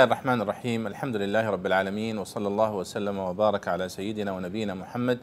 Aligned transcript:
الله 0.00 0.12
الرحمن 0.12 0.40
الرحيم. 0.40 0.86
الحمد 0.86 1.16
لله 1.16 1.50
رب 1.50 1.66
العالمين 1.66 2.18
وصلى 2.18 2.48
الله 2.48 2.74
وسلم 2.74 3.18
وبارك 3.18 3.68
على 3.68 3.88
سيدنا 3.88 4.32
ونبينا 4.32 4.74
محمد 4.74 5.18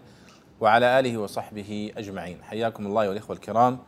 وعلى 0.61 0.99
آله 0.99 1.17
وصحبه 1.17 1.91
أجمعين. 1.97 2.43
حياكم 2.43 2.85
الله 2.85 3.09
والاخوه 3.09 3.35
الكرام 3.35 3.79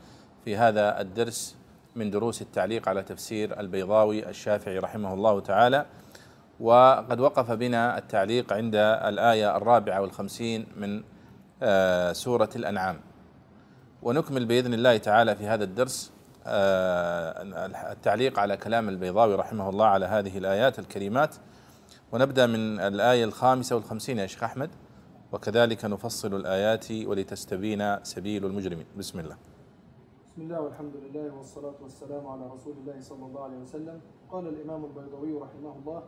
في 0.46 0.58
هذا 0.58 1.02
الدرس 1.02 1.56
من 1.96 2.10
دروس 2.10 2.42
التعليق 2.42 2.90
على 2.90 3.04
تفسير 3.04 3.60
البيضاوي 3.60 4.30
الشافعي 4.30 4.78
رحمه 4.80 5.14
الله 5.14 5.40
تعالى. 5.40 5.86
وقد 6.60 7.20
وقف 7.20 7.52
بنا 7.52 7.98
التعليق 7.98 8.54
عند 8.54 8.76
الآية 9.06 9.58
الرابعة 9.58 10.02
والخمسين 10.02 10.68
من 10.78 11.04
آه، 11.64 12.14
سورة 12.14 12.50
الأنعام. 12.56 13.00
ونكمل 14.02 14.46
بإذن 14.46 14.74
الله 14.74 14.98
تعالى 14.98 15.36
في 15.36 15.48
هذا 15.48 15.64
الدرس 15.64 16.12
التعليق 17.92 18.40
على 18.40 18.58
كلام 18.58 18.90
البيضاوي 18.90 19.36
رحمه 19.36 19.70
الله 19.70 19.86
على 19.86 20.06
هذه 20.06 20.38
الآيات 20.38 20.80
الكريمات. 20.80 21.36
ونبدأ 22.12 22.48
من 22.48 22.80
الآية 22.80 23.24
الخامسة 23.24 23.76
والخمسين 23.76 24.18
يا 24.18 24.28
شيخ 24.28 24.44
أحمد. 24.44 24.70
وكذلك 25.32 25.86
نفصل 25.86 26.36
الآيات 26.36 26.92
ولتستبين 26.92 28.04
سبيل 28.04 28.46
المجرمين. 28.46 28.86
بسم 28.98 29.20
الله. 29.20 29.38
بسم 30.26 30.42
الله 30.42 30.62
والحمد 30.62 30.94
لله 30.96 31.34
والصلاة 31.34 31.76
والسلام 31.82 32.28
على 32.28 32.48
رسول 32.48 32.74
الله 32.78 33.02
صلى 33.02 33.26
الله 33.26 33.44
عليه 33.44 33.58
وسلم. 33.58 34.02
قال 34.32 34.48
الإمام 34.48 34.86
البيضوي 34.86 35.34
رحمه 35.34 35.76
الله 35.80 36.04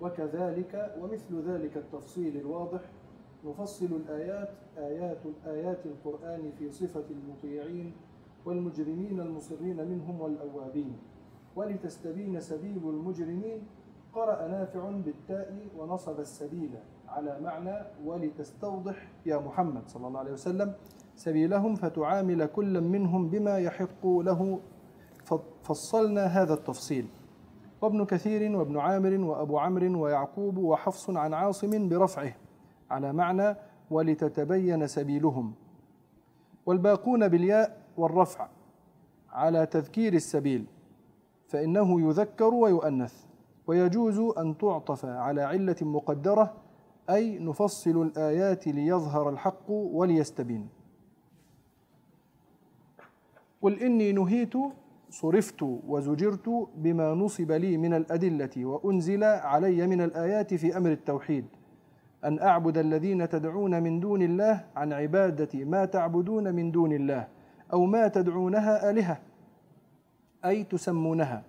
وكذلك 0.00 0.94
ومثل 1.00 1.50
ذلك 1.50 1.76
التفصيل 1.76 2.36
الواضح 2.36 2.80
نفصل 3.44 3.86
الآيات 3.86 4.50
آيات 4.78 5.18
آيات 5.46 5.86
القرآن 5.86 6.52
في 6.58 6.70
صفة 6.70 7.04
المطيعين 7.10 7.92
والمجرمين 8.46 9.20
المصرين 9.20 9.88
منهم 9.88 10.20
والأوابين. 10.20 10.96
ولتستبين 11.56 12.40
سبيل 12.40 12.76
المجرمين 12.84 13.62
قرأ 14.14 14.48
نافع 14.48 14.90
بالتاء 14.90 15.68
ونصب 15.78 16.20
السبيل. 16.20 16.70
على 17.08 17.40
معنى 17.40 17.86
ولتستوضح 18.04 19.08
يا 19.26 19.36
محمد 19.38 19.88
صلى 19.88 20.06
الله 20.06 20.18
عليه 20.18 20.32
وسلم 20.32 20.74
سبيلهم 21.16 21.74
فتعامل 21.74 22.46
كل 22.46 22.80
منهم 22.80 23.28
بما 23.30 23.58
يحق 23.58 24.06
له. 24.06 24.60
فصلنا 25.62 26.26
هذا 26.26 26.54
التفصيل. 26.54 27.06
وابن 27.82 28.04
كثير 28.04 28.56
وابن 28.56 28.78
عامر 28.78 29.20
وأبو 29.20 29.58
عمرو 29.58 30.02
ويعقوب 30.02 30.58
وحفص 30.58 31.10
عن 31.10 31.34
عاصم 31.34 31.88
برفعه. 31.88 32.32
على 32.90 33.12
معنى 33.12 33.56
ولتتبين 33.90 34.86
سبيلهم. 34.86 35.54
والباقون 36.66 37.28
بالياء 37.28 37.83
والرفع 37.96 38.48
على 39.32 39.66
تذكير 39.66 40.12
السبيل 40.12 40.64
فإنه 41.48 42.00
يذكر 42.08 42.54
ويؤنث 42.54 43.24
ويجوز 43.66 44.18
أن 44.38 44.58
تعطف 44.58 45.04
على 45.04 45.42
علة 45.42 45.76
مقدرة 45.82 46.54
أي 47.10 47.38
نفصل 47.38 48.02
الآيات 48.02 48.66
ليظهر 48.66 49.28
الحق 49.28 49.70
وليستبين. 49.70 50.68
قل 53.62 53.82
إني 53.82 54.12
نهيت 54.12 54.54
صرفت 55.10 55.62
وزجرت 55.62 56.68
بما 56.76 57.14
نصب 57.14 57.52
لي 57.52 57.76
من 57.76 57.94
الأدلة 57.94 58.64
وأنزل 58.64 59.24
علي 59.24 59.86
من 59.86 60.00
الآيات 60.00 60.54
في 60.54 60.76
أمر 60.76 60.92
التوحيد 60.92 61.44
أن 62.24 62.38
أعبد 62.38 62.78
الذين 62.78 63.28
تدعون 63.28 63.82
من 63.82 64.00
دون 64.00 64.22
الله 64.22 64.64
عن 64.76 64.92
عبادة 64.92 65.64
ما 65.64 65.84
تعبدون 65.84 66.54
من 66.54 66.70
دون 66.70 66.92
الله. 66.92 67.28
أو 67.72 67.84
ما 67.86 68.08
تدعونها 68.08 68.90
آلهة 68.90 69.18
أي 70.44 70.64
تسمونها. 70.64 71.42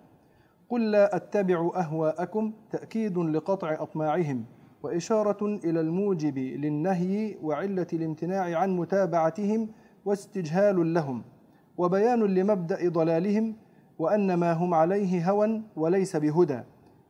قل 0.70 0.90
لا 0.90 1.16
أتبع 1.16 1.70
أهواءكم 1.76 2.52
تأكيد 2.70 3.18
لقطع 3.18 3.72
أطماعهم 3.82 4.44
وإشارة 4.82 5.46
إلى 5.46 5.80
الموجب 5.80 6.38
للنهي 6.38 7.36
وعلة 7.42 7.86
الامتناع 7.92 8.58
عن 8.58 8.76
متابعتهم 8.76 9.68
واستجهال 10.04 10.94
لهم 10.94 11.22
وبيان 11.78 12.20
لمبدأ 12.22 12.88
ضلالهم 12.88 13.56
وأن 13.98 14.34
ما 14.34 14.52
هم 14.52 14.74
عليه 14.74 15.30
هوى 15.30 15.62
وليس 15.76 16.16
بهدى 16.16 16.60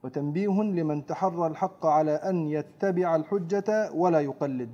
وتنبيه 0.02 0.62
لمن 0.62 1.06
تحرى 1.06 1.46
الحق 1.46 1.86
على 1.86 2.10
أن 2.10 2.46
يتبع 2.46 3.16
الحجة 3.16 3.92
ولا 3.92 4.20
يقلد. 4.20 4.68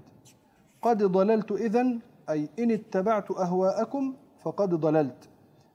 قد 0.83 1.03
ضللت 1.03 1.53
إذن 1.53 2.01
أي 2.31 2.49
إن 2.59 2.71
اتبعت 2.71 3.31
أهواءكم 3.31 4.17
فقد 4.43 4.75
ضللت. 4.75 5.29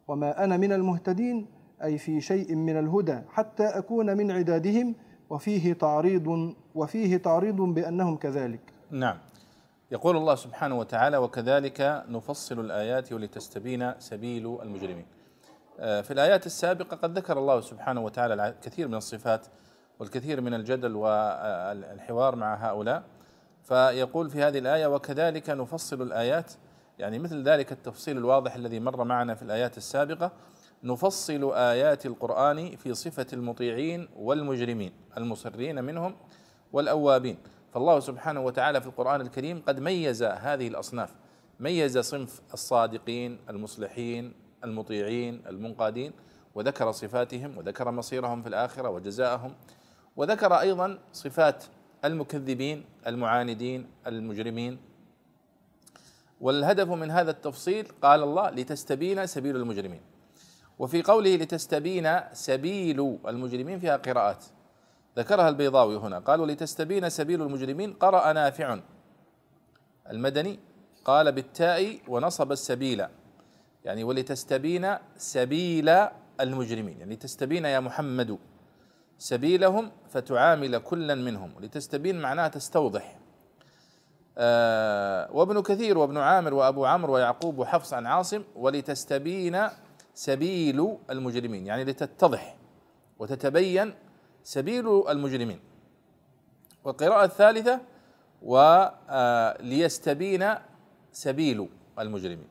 وما 0.08 0.44
أنا 0.44 0.58
من 0.58 0.74
المهتدين 0.74 1.48
أي 1.84 1.98
في 1.98 2.22
شيء 2.22 2.56
من 2.56 2.80
الهدى 2.80 3.20
حتى 3.30 3.64
أكون 3.64 4.18
من 4.18 4.32
عدادهم 4.32 4.96
وفيه 5.30 5.74
تعريض 5.74 6.54
وفيه 6.76 7.18
تعريض 7.18 7.56
بأنهم 7.56 8.18
كذلك. 8.18 8.62
نعم. 8.92 9.18
يقول 9.92 10.18
الله 10.18 10.36
سبحانه 10.36 10.80
وتعالى 10.80 11.18
وكذلك 11.18 12.04
نفصل 12.10 12.60
الآيات 12.60 13.14
ولتستبين 13.14 14.00
سبيل 14.00 14.58
المجرمين. 14.62 15.06
آه، 15.80 16.02
في 16.02 16.12
الآيات 16.12 16.46
السابقة 16.46 16.98
قد 16.98 17.18
ذكر 17.18 17.38
الله 17.38 17.62
سبحانه 17.62 18.02
وتعالى 18.02 18.34
الكثير 18.34 18.88
من 18.88 18.96
الصفات 18.96 19.48
والكثير 20.00 20.42
من 20.42 20.54
الجدل 20.54 20.96
والحوار 20.96 22.36
مع 22.36 22.56
هؤلاء. 22.56 23.04
فيقول 23.68 24.30
في 24.30 24.44
هذه 24.44 24.58
الآية 24.58 24.88
وكذلك 24.88 25.50
نفصل 25.50 26.02
الآيات. 26.02 26.54
يعني 27.00 27.20
مثل 27.20 27.44
ذلك 27.44 27.72
التفصيل 27.72 28.18
الواضح 28.18 28.56
الذي 28.56 28.80
مر 28.80 29.04
معنا 29.04 29.36
في 29.36 29.42
الآيات 29.42 29.78
السابقة. 29.78 30.32
نفصل 30.84 31.54
آيات 31.54 32.06
القرآن 32.06 32.76
في 32.76 32.94
صفة 32.94 33.26
المطيعين 33.34 34.10
والمجرمين 34.16 34.92
المصرين 35.18 35.84
منهم 35.84 36.16
والأوابين. 36.74 37.38
فالله 37.74 38.00
سبحانه 38.00 38.42
وتعالى 38.42 38.82
في 38.82 38.88
القرآن 38.88 39.22
الكريم 39.22 39.64
قد 39.68 39.80
ميز 39.80 40.24
هذه 40.24 40.68
الأصناف. 40.68 41.14
ميز 41.60 41.98
صنف 41.98 42.42
الصادقين 42.54 43.40
المصلحين 43.50 44.34
المطيعين 44.64 45.42
المنقادين 45.48 46.12
وذكر 46.56 46.92
صفاتهم 46.92 47.58
وذكر 47.58 47.92
مصيرهم 47.92 48.42
في 48.42 48.50
الآخرة 48.50 48.90
وجزاءهم. 48.90 49.56
وذكر 50.16 50.54
أيضا 50.54 51.00
صفات 51.14 51.64
المكذبين 52.06 52.86
المعاندين 53.08 53.88
المجرمين. 54.08 54.78
والهدف 56.42 56.90
من 56.90 57.12
هذا 57.12 57.32
التفصيل 57.32 57.88
قال 58.02 58.24
الله 58.24 58.50
لتستبين 58.50 59.26
سبيل 59.26 59.56
المجرمين. 59.56 60.02
وفي 60.80 61.02
قوله 61.02 61.36
لتستبين 61.36 62.20
سبيل 62.34 63.18
المجرمين 63.28 63.80
فيها 63.80 63.98
قراءات. 63.98 64.46
ذكرها 65.18 65.50
البيضاوي 65.50 65.98
هنا. 65.98 66.20
قالوا 66.20 66.46
لتستبين 66.46 67.10
سبيل 67.10 67.42
المجرمين 67.42 67.94
قرأ 67.94 68.34
نافع. 68.34 68.80
المدني 70.10 70.60
قال 71.06 71.32
بالتاء 71.32 72.00
ونصب 72.08 72.52
السبيل. 72.52 73.06
يعني 73.86 74.04
ولتستبين 74.04 74.96
سبيل 75.18 75.90
المجرمين. 76.40 77.00
يعني 77.00 77.16
تستبين 77.16 77.66
يا 77.66 77.80
محمد. 77.80 78.38
سبيلهم 79.18 79.92
فتعامل 80.10 80.78
كلا 80.78 81.16
منهم 81.16 81.52
لتستبين 81.60 82.22
معناها 82.22 82.48
تستوضح. 82.48 83.20
آه 84.38 85.32
وابن 85.32 85.62
كثير 85.62 85.98
وابن 85.98 86.18
عامر 86.18 86.54
وأبو 86.54 86.86
عمرو 86.86 87.14
ويعقوب 87.14 87.60
وحفص 87.60 87.94
عن 87.94 88.06
عاصم 88.06 88.44
ولتستبين 88.56 89.68
سبيل 90.14 90.98
المجرمين 91.10 91.68
يعني 91.68 91.84
لتتضح 91.84 92.58
وتتبين 93.20 93.94
سبيل 94.44 95.04
المجرمين. 95.10 95.60
والقراءة 96.84 97.26
الثالثة 97.26 97.80
وليستبين 98.42 100.42
آه، 100.42 100.62
سبيل 101.12 101.70
المجرمين. 102.00 102.48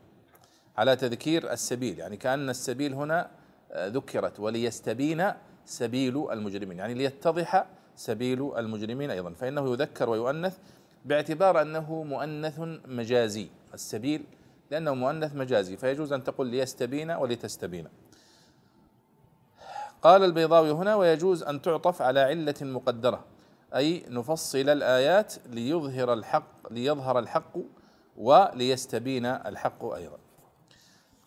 على 0.77 0.95
تذكير 0.95 1.51
السبيل 1.51 1.99
يعني 1.99 2.17
كأن 2.17 2.49
السبيل 2.49 2.93
هنا 2.93 3.29
آه، 3.71 3.87
ذكرت 3.87 4.39
وليستبين 4.39 5.31
سبيل 5.67 6.31
المجرمين 6.31 6.77
يعني 6.77 6.93
ليتضح 6.93 7.65
سبيل 7.95 8.57
المجرمين 8.57 9.11
أيضا. 9.11 9.33
فإنه 9.33 9.71
يذكر 9.71 10.09
ويؤنث 10.09 10.57
باعتبار 11.05 11.61
أنه 11.61 12.03
مؤنث 12.03 12.59
مجازي 12.87 13.47
السبيل 13.73 14.23
لأنه 14.71 14.93
مؤنث 14.93 15.35
مجازي. 15.35 15.77
فيجوز 15.77 16.13
أن 16.13 16.23
تقول 16.23 16.47
ليستبين 16.47 17.11
ولتستبين. 17.11 17.87
قال 20.01 20.23
البيضاوي 20.23 20.71
هنا 20.71 20.95
ويجوز 20.95 21.43
أن 21.43 21.61
تعطف 21.61 22.01
على 22.01 22.19
علة 22.19 22.55
مقدرة 22.61 23.25
أي 23.75 24.03
نفصل 24.09 24.69
الآيات 24.69 25.33
ليظهر 25.49 26.13
الحق 26.13 26.71
ليظهر 26.71 27.19
الحق 27.19 27.57
وليستبين 28.17 29.25
الحق 29.25 29.85
أيضا. 29.85 30.17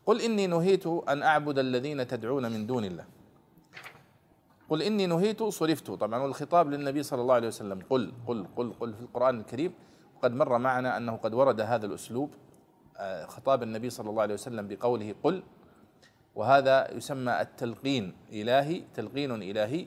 قل 0.06 0.20
إني 0.20 0.46
نهيت 0.46 0.86
أن 0.86 1.22
أعبد 1.22 1.58
الذين 1.58 2.06
تدعون 2.06 2.52
من 2.52 2.66
دون 2.66 2.84
الله. 2.84 3.04
قل 4.70 4.82
إني 4.82 5.06
نهيت 5.06 5.42
صرفت 5.42 5.90
طبعا 5.90 6.22
والخطاب 6.22 6.70
للنبي 6.70 7.02
صلى 7.02 7.20
الله 7.20 7.34
عليه 7.34 7.48
وسلم. 7.48 7.82
قل 7.90 8.12
قل 8.26 8.46
قل 8.56 8.72
قل 8.80 8.94
في 8.94 9.00
القرآن 9.00 9.40
الكريم. 9.40 9.74
وقد 10.16 10.34
مر 10.34 10.58
معنا 10.58 10.96
أنه 10.96 11.16
قد 11.16 11.34
ورد 11.34 11.60
هذا 11.60 11.86
الأسلوب 11.86 12.34
آه، 12.96 13.26
خطاب 13.26 13.62
النبي 13.62 13.90
صلى 13.90 14.10
الله 14.10 14.22
عليه 14.22 14.34
وسلم 14.34 14.68
بقوله 14.68 15.14
قل 15.22 15.42
وهذا 16.34 16.94
يسمى 16.94 17.40
التلقين 17.40 18.16
إلهي 18.32 18.82
تلقين 18.94 19.42
إلهي 19.42 19.86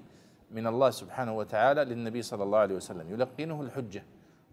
من 0.51 0.67
الله 0.67 0.89
سبحانه 0.89 1.37
وتعالى 1.37 1.85
للنبي 1.85 2.21
صلى 2.21 2.43
الله 2.43 2.57
عليه 2.57 2.75
وسلم. 2.75 3.11
يلقنه 3.11 3.61
الحجة 3.61 4.03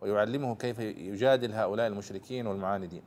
ويعلمه 0.00 0.54
كيف 0.54 0.78
يجادل 0.78 1.52
هؤلاء 1.52 1.86
المشركين 1.86 2.46
والمعاندين. 2.46 3.02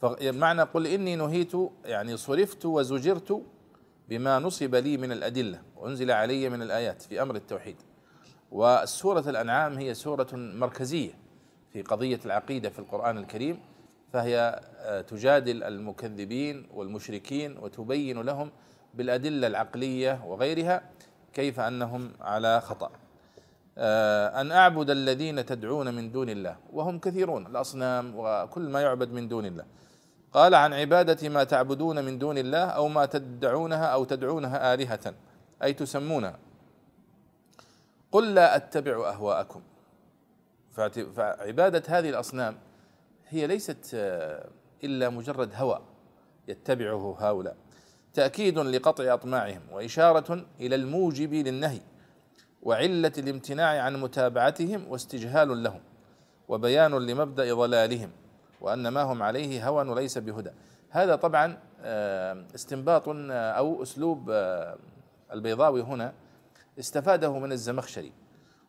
فمعنى 0.00 0.62
قل 0.62 0.86
إني 0.86 1.16
نهيت 1.16 1.52
يعني 1.84 2.16
صرفت 2.16 2.66
وزجرت 2.66 3.42
بما 4.10 4.38
نصب 4.38 4.74
لي 4.74 4.96
من 4.96 5.12
الأدلة 5.12 5.60
وأنزل 5.76 6.10
علي 6.10 6.48
من 6.48 6.62
الآيات 6.62 7.02
في 7.02 7.22
أمر 7.22 7.36
التوحيد. 7.36 7.76
والسورة 8.50 9.30
الأنعام 9.30 9.78
هي 9.78 9.94
سورة 9.94 10.28
مركزية 10.32 11.12
في 11.72 11.82
قضية 11.82 12.20
العقيدة 12.26 12.70
في 12.70 12.78
القرآن 12.78 13.18
الكريم 13.18 13.60
فهي 14.12 14.60
آه، 14.78 15.00
تجادل 15.00 15.62
المكذبين 15.62 16.66
والمشركين 16.74 17.58
وتبين 17.58 18.20
لهم 18.20 18.50
بالأدلة 18.94 19.46
العقلية 19.46 20.24
وغيرها 20.26 20.82
كيف 21.32 21.60
أنهم 21.60 22.12
على 22.20 22.60
خطأ. 22.60 22.90
آه، 23.78 24.40
أن 24.40 24.52
أعبد 24.52 24.90
الذين 24.90 25.46
تدعون 25.46 25.94
من 25.94 26.12
دون 26.12 26.28
الله 26.28 26.56
وهم 26.72 26.98
كثيرون 26.98 27.46
الأصنام 27.46 28.12
وكل 28.16 28.62
ما 28.62 28.80
يعبد 28.80 29.12
من 29.12 29.28
دون 29.28 29.46
الله. 29.46 29.64
قال 30.32 30.54
عن 30.54 30.72
عبادة 30.72 31.28
ما 31.28 31.44
تعبدون 31.44 32.04
من 32.04 32.18
دون 32.18 32.38
الله 32.38 32.64
أو 32.64 32.88
ما 32.88 33.06
تدعونها 33.06 33.84
أو 33.84 34.04
تدعونها 34.04 34.74
آلهة. 34.74 35.14
أي 35.62 35.72
تسمونها 35.72 36.38
قل 38.12 38.34
لا 38.34 38.56
أتبع 38.56 39.08
أهواءكم. 39.08 39.62
فعبادة 41.16 41.82
هذه 41.88 42.10
الأصنام 42.10 42.56
هي 43.28 43.46
ليست 43.46 43.90
آه، 43.94 44.48
إلا 44.84 45.08
مجرد 45.08 45.50
هوى 45.54 45.80
يتبعه 46.48 47.16
هؤلاء. 47.20 47.56
تأكيد 48.14 48.58
لقطع 48.58 49.14
أطماعهم 49.14 49.62
وإشارة 49.72 50.46
إلى 50.60 50.74
الموجب 50.74 51.34
للنهي 51.34 51.80
وعلة 52.62 53.12
الامتناع 53.18 53.82
عن 53.82 53.96
متابعتهم 54.00 54.88
واستجهال 54.88 55.62
لهم 55.62 55.80
وبيان 56.48 56.94
لمبدأ 57.06 57.54
ضلالهم. 57.54 58.10
وأن 58.60 58.88
ما 58.88 59.02
هم 59.02 59.22
عليه 59.22 59.68
هوى 59.68 59.88
وليس 59.88 60.18
بهدى. 60.18 60.50
هذا 60.90 61.16
طبعا 61.16 61.58
آه، 61.80 62.44
استنباط 62.54 63.08
آه، 63.08 63.50
أو 63.50 63.82
أسلوب 63.82 64.30
البيضاوي 65.32 65.82
هنا 65.82 66.12
استفاده 66.78 67.38
من 67.38 67.52
الزمخشري 67.52 68.12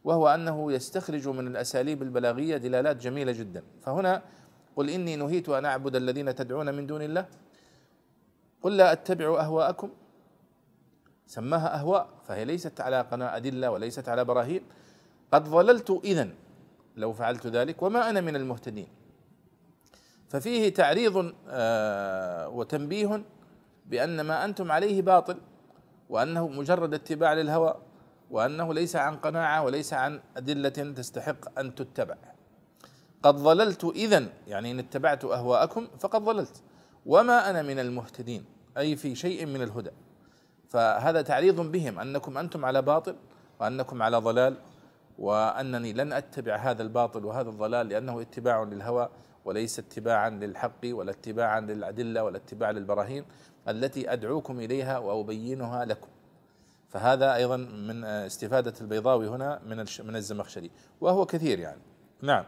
وهو 0.03 0.27
أنه 0.27 0.71
يستخرج 0.71 1.27
من 1.27 1.47
الأساليب 1.47 2.01
البلاغية 2.01 2.57
دلالات 2.57 2.97
جميلة 2.97 3.31
جدا. 3.31 3.63
فهنا 3.81 4.21
قل 4.75 4.89
إني 4.89 5.15
نهيت 5.15 5.49
أن 5.49 5.65
أعبد 5.65 5.95
الذين 5.95 6.35
تدعون 6.35 6.73
من 6.73 6.87
دون 6.87 7.01
الله. 7.01 7.25
قل 8.61 8.77
لا 8.77 8.91
أتبع 8.91 9.39
أهواءكم. 9.39 9.89
سماها 11.27 11.75
أهواء 11.75 12.09
فهي 12.27 12.45
ليست 12.45 12.81
على 12.81 13.01
قناة 13.01 13.37
أدلة 13.37 13.71
وليست 13.71 14.09
على 14.09 14.25
براهين. 14.25 14.63
قد 15.31 15.43
ضللت 15.43 16.01
اذا 16.03 16.29
لو 16.97 17.13
فعلت 17.13 17.47
ذلك 17.47 17.83
وما 17.83 18.09
أنا 18.09 18.21
من 18.21 18.35
المهتدين. 18.35 18.87
ففيه 20.31 20.73
تعريض 20.73 21.33
آه، 21.49 22.49
وتنبيه 22.49 23.23
بأن 23.85 24.21
ما 24.21 24.45
أنتم 24.45 24.71
عليه 24.71 25.01
باطل 25.01 25.37
وأنه 26.09 26.47
مجرد 26.47 26.93
اتباع 26.93 27.33
للهوى 27.33 27.75
وأنه 28.29 28.73
ليس 28.73 28.95
عن 28.95 29.17
قناعة 29.17 29.63
وليس 29.63 29.93
عن 29.93 30.21
أدلة 30.37 30.69
تستحق 30.69 31.59
أن 31.59 31.75
تتبع. 31.75 32.15
قد 33.23 33.35
ضللت 33.35 33.83
اذا 33.83 34.27
يعني 34.47 34.71
إن 34.71 34.79
اتبعت 34.79 35.25
أهواءكم 35.25 35.87
فقد 35.99 36.21
ضللت. 36.21 36.63
وما 37.05 37.49
أنا 37.49 37.61
من 37.61 37.79
المهتدين 37.79 38.45
أي 38.77 38.95
في 38.95 39.15
شيء 39.15 39.45
من 39.45 39.61
الهدى. 39.61 39.91
فهذا 40.69 41.21
تعريض 41.21 41.71
بهم 41.71 41.99
أنكم 41.99 42.37
أنتم 42.37 42.65
على 42.65 42.81
باطل 42.81 43.15
وأنكم 43.59 44.01
على 44.01 44.17
ضلال 44.17 44.57
وأنني 45.19 45.93
لن 45.93 46.13
أتبع 46.13 46.55
هذا 46.55 46.83
الباطل 46.83 47.25
وهذا 47.25 47.49
الضلال 47.49 47.87
لأنه 47.87 48.21
اتباع 48.21 48.63
للهوى. 48.63 49.09
وليس 49.45 49.79
اتباعا 49.79 50.29
للحق 50.29 50.85
ولا 50.85 51.11
اتباعا 51.11 51.59
للأدلة 51.59 52.23
ولا 52.23 52.37
اتباع 52.37 52.71
للبراهين 52.71 53.25
التي 53.67 54.13
أدعوكم 54.13 54.59
إليها 54.59 54.97
وأبينها 54.97 55.85
لكم. 55.85 56.07
فهذا 56.89 57.35
أيضا 57.35 57.57
من 57.57 58.03
استفادة 58.03 58.73
البيضاوي 58.81 59.27
هنا 59.27 59.61
من 59.65 59.77
من 59.77 60.15
الزمخشري 60.15 60.71
وهو 61.01 61.25
كثير 61.25 61.59
يعني. 61.59 61.81
نعم. 62.21 62.43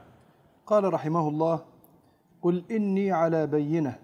قال 0.66 0.94
رحمه 0.94 1.28
الله 1.30 1.60
قل 2.42 2.63
إني 2.72 3.12
على 3.12 3.48
بينة 3.48 4.00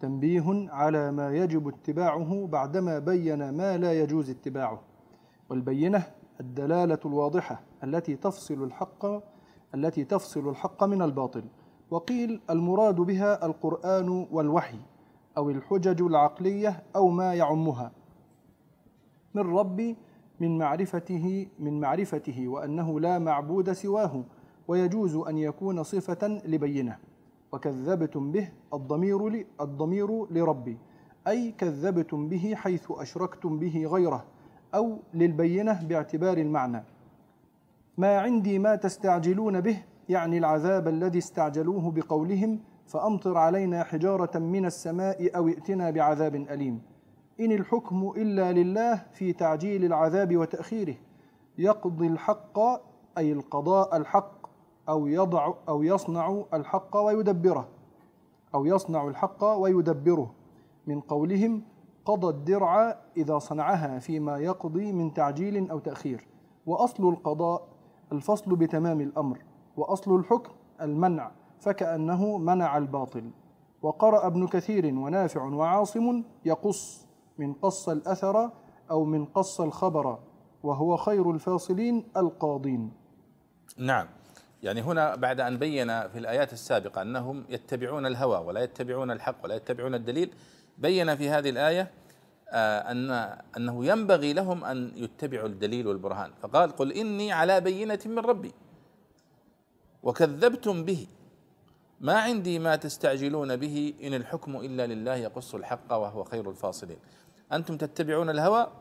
تنبيه 0.00 0.70
على 0.70 1.12
ما 1.12 1.36
يجب 1.36 1.68
اتباعه 1.68 2.46
بعدما 2.52 2.98
بين 2.98 3.50
ما 3.50 3.78
لا 3.78 3.92
يجوز 3.92 4.30
اتباعه. 4.30 4.82
والبينة 5.50 6.02
الدلالة 6.40 6.98
الواضحة 7.04 7.62
التي 7.84 8.16
تفصل 8.16 8.64
الحق 8.64 9.06
التي 9.74 10.04
تفصل 10.04 10.48
الحق 10.48 10.84
من 10.84 11.02
الباطل. 11.02 11.44
وقيل 11.90 12.40
المراد 12.50 12.96
بها 12.96 13.46
القرآن 13.46 14.26
والوحي 14.32 14.78
أو 15.36 15.50
الحجج 15.50 16.02
العقلية 16.02 16.82
أو 16.96 17.08
ما 17.08 17.34
يعمها. 17.34 17.92
من 19.34 19.56
ربي 19.56 19.96
من 20.40 20.58
معرفته 20.58 21.46
من 21.58 21.80
معرفته 21.80 22.48
وأنه 22.48 23.00
لا 23.00 23.18
معبود 23.18 23.72
سواه 23.72 24.24
ويجوز 24.68 25.16
أن 25.16 25.38
يكون 25.38 25.82
صفة 25.82 26.28
لبينه. 26.44 26.98
وكذبتم 27.52 28.32
به 28.32 28.48
الضمير 28.74 29.46
الضمير 29.60 30.26
لربي 30.30 30.78
أي 31.26 31.52
كذبتم 31.52 32.28
به 32.28 32.54
حيث 32.56 32.90
أشركتم 32.90 33.58
به 33.58 33.86
غيره 33.86 34.24
أو 34.74 34.98
للبينة 35.14 35.84
باعتبار 35.84 36.38
المعنى. 36.38 36.84
ما 37.98 38.18
عندي 38.18 38.58
ما 38.58 38.76
تستعجلون 38.76 39.60
به 39.60 39.82
يعني 40.08 40.38
العذاب 40.38 40.88
الذي 40.88 41.18
استعجلوه 41.18 41.90
بقولهم 41.90 42.60
فأمطر 42.86 43.38
علينا 43.38 43.84
حجارة 43.84 44.38
من 44.38 44.66
السماء 44.66 45.36
أو 45.36 45.48
ائتنا 45.48 45.90
بعذاب 45.90 46.34
أليم. 46.34 46.82
إن 47.40 47.52
الحكم 47.52 48.12
إلا 48.16 48.52
لله 48.52 49.02
في 49.12 49.32
تعجيل 49.32 49.84
العذاب 49.84 50.36
وتأخيره. 50.36 50.94
يقضي 51.58 52.06
الحق 52.06 52.58
أي 53.18 53.32
القضاء 53.32 53.96
الحق 53.96 54.46
أو 54.88 55.06
يضع 55.06 55.54
أو 55.68 55.82
يصنع 55.82 56.44
الحق 56.54 56.96
ويدبره. 56.96 57.68
أو 58.54 58.66
يصنع 58.66 59.08
الحق 59.08 59.44
ويدبره. 59.44 60.34
من 60.86 61.00
قولهم 61.00 61.62
قضى 62.04 62.28
الدرع 62.28 62.98
إذا 63.16 63.38
صنعها 63.38 63.98
فيما 63.98 64.38
يقضي 64.38 64.92
من 64.92 65.14
تعجيل 65.14 65.70
أو 65.70 65.78
تأخير. 65.78 66.26
وأصل 66.66 67.08
القضاء 67.08 67.68
الفصل 68.12 68.56
بتمام 68.56 69.00
الأمر. 69.00 69.38
وأصل 69.76 70.16
الحكم 70.16 70.52
المنع 70.80 71.30
فكأنه 71.60 72.38
منع 72.38 72.78
الباطل. 72.78 73.30
وقرأ 73.82 74.26
ابن 74.26 74.46
كثير 74.46 74.86
ونافع 74.86 75.42
وعاصم 75.42 76.22
يقص 76.44 77.06
من 77.38 77.52
قص 77.52 77.88
الأثر 77.88 78.50
أو 78.90 79.04
من 79.04 79.24
قص 79.24 79.60
الخبر 79.60 80.18
وهو 80.62 80.96
خير 80.96 81.30
الفاصلين 81.30 82.04
القاضين. 82.16 82.92
نعم. 83.78 84.06
يعني 84.62 84.82
هنا 84.82 85.16
بعد 85.16 85.40
أن 85.40 85.58
بين 85.58 86.08
في 86.08 86.18
الآيات 86.18 86.52
السابقة 86.52 87.02
أنهم 87.02 87.44
يتبعون 87.48 88.06
الهوى 88.06 88.38
ولا 88.38 88.60
يتبعون 88.60 89.10
الحق 89.10 89.36
ولا 89.44 89.54
يتبعون 89.54 89.94
الدليل 89.94 90.34
بين 90.78 91.16
في 91.16 91.28
هذه 91.28 91.50
الآية 91.50 91.90
آه، 92.52 92.78
أن 92.90 93.10
أنه 93.56 93.84
ينبغي 93.84 94.32
لهم 94.32 94.64
أن 94.64 94.92
يتبعوا 94.96 95.48
الدليل 95.48 95.86
والبرهان. 95.86 96.30
فقال 96.42 96.70
قل 96.70 96.92
إني 96.92 97.32
على 97.32 97.60
بينة 97.60 97.98
من 98.06 98.18
ربي. 98.18 98.52
وكذبتم 100.02 100.84
به. 100.84 101.06
ما 102.00 102.20
عندي 102.20 102.58
ما 102.58 102.76
تستعجلون 102.76 103.56
به 103.56 103.94
إن 104.02 104.14
الحكم 104.14 104.56
إلا 104.56 104.86
لله 104.86 105.16
يقص 105.16 105.54
الحق 105.54 105.92
وهو 105.92 106.24
خير 106.24 106.50
الفاصلين. 106.50 106.98
أنتم 107.52 107.76
تتبعون 107.76 108.30
الهوى 108.30 108.72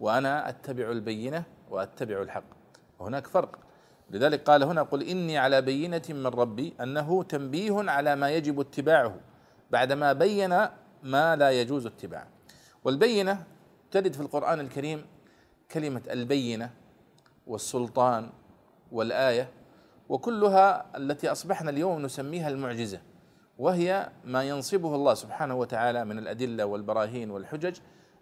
وأنا 0.00 0.48
أتبع 0.48 0.90
البينة 0.90 1.44
وأتبع 1.70 2.22
الحق. 2.22 2.44
وهناك 2.98 3.26
فرق. 3.26 3.58
لذلك 4.10 4.42
قال 4.42 4.62
هنا 4.62 4.82
قل 4.82 5.02
إني 5.02 5.38
على 5.38 5.62
بينة 5.62 6.02
من 6.08 6.26
ربي 6.26 6.74
أنه 6.80 7.22
تنبيه 7.22 7.90
على 7.90 8.16
ما 8.16 8.30
يجب 8.30 8.60
اتباعه 8.60 9.20
بعدما 9.70 10.12
بين 10.12 10.48
ما 11.02 11.36
لا 11.36 11.50
يجوز 11.50 11.86
اتباعه. 11.86 12.28
والبينة 12.84 13.44
ترد 13.90 14.14
في 14.14 14.20
القرآن 14.20 14.60
الكريم 14.60 15.06
كلمة 15.70 16.02
البينة 16.10 16.70
والسلطان 17.46 18.30
والآية. 18.92 19.57
وكلها 20.08 20.96
التي 20.96 21.32
أصبحنا 21.32 21.70
اليوم 21.70 22.02
نسميها 22.02 22.48
المعجزة 22.48 23.00
وهي 23.58 24.10
ما 24.24 24.42
ينصبه 24.42 24.94
الله 24.94 25.14
سبحانه 25.14 25.54
وتعالى 25.54 26.04
من 26.04 26.18
الأدلة 26.18 26.64
والبراهين 26.64 27.30
والحجج 27.30 27.76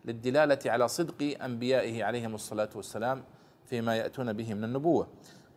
للدلالة 0.05 0.59
على 0.67 0.89
صدق 0.89 1.37
أنبيائه 1.45 2.05
عليهم 2.05 2.35
الصلاة 2.35 2.69
والسلام 2.75 3.25
فيما 3.65 3.97
يأتون 3.97 4.33
به 4.33 4.55
من 4.55 4.65
النبوة. 4.65 5.09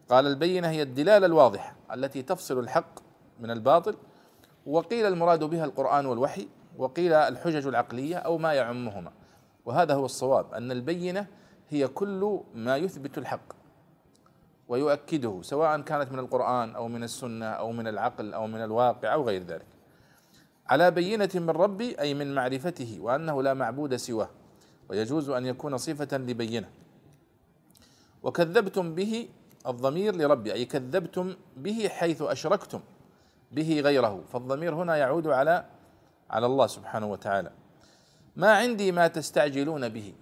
قال 0.09 0.27
البينة 0.27 0.69
هي 0.69 0.81
الدلالة 0.81 1.25
الواضحة 1.25 1.75
التي 1.93 2.21
تفصل 2.21 2.59
الحق 2.59 2.99
من 3.39 3.51
الباطل 3.51 3.95
وقيل 4.65 5.05
المراد 5.05 5.43
بها 5.43 5.65
القرآن 5.65 6.05
والوحي 6.05 6.47
وقيل 6.77 7.13
الحجج 7.13 7.67
العقلية 7.67 8.15
أو 8.15 8.37
ما 8.37 8.53
يعمهما. 8.53 9.11
وهذا 9.65 9.93
هو 9.93 10.05
الصواب 10.05 10.53
أن 10.53 10.71
البينة 10.71 11.27
هي 11.69 11.87
كل 11.87 12.39
ما 12.55 12.77
يثبت 12.77 13.17
الحق. 13.17 13.58
ويؤكده 14.69 15.41
سواء 15.41 15.81
كانت 15.81 16.11
من 16.11 16.19
القرآن 16.19 16.75
أو 16.75 16.87
من 16.87 17.03
السنة 17.03 17.45
أو 17.45 17.71
من 17.71 17.87
العقل 17.87 18.33
أو 18.33 18.47
من 18.47 18.63
الواقع 18.63 19.13
أو 19.13 19.23
غير 19.27 19.43
ذلك. 19.43 19.65
على 20.67 20.91
بينة 20.91 21.29
من 21.35 21.49
ربي 21.49 21.99
أي 21.99 22.13
من 22.13 22.35
معرفته 22.35 22.97
وأنه 23.01 23.43
لا 23.43 23.53
معبود 23.53 23.95
سواه 23.95 24.29
ويجوز 24.89 25.29
أن 25.29 25.45
يكون 25.45 25.77
صفة 25.77 26.17
لبينة. 26.17 26.69
وكذبتم 28.23 28.95
به 28.95 29.27
الضمير 29.67 30.15
لربي 30.15 30.53
أي 30.53 30.65
كذبتم 30.65 31.35
به 31.57 31.87
حيث 31.87 32.21
أشركتم 32.21 32.79
به 33.51 33.81
غيره. 33.81 34.23
فالضمير 34.33 34.75
هنا 34.75 34.95
يعود 34.95 35.27
على 35.27 35.65
على 36.29 36.45
الله 36.45 36.67
سبحانه 36.67 37.11
وتعالى. 37.11 37.51
ما 38.35 38.51
عندي 38.51 38.91
ما 38.91 39.07
تستعجلون 39.07 39.89
به 39.89 40.13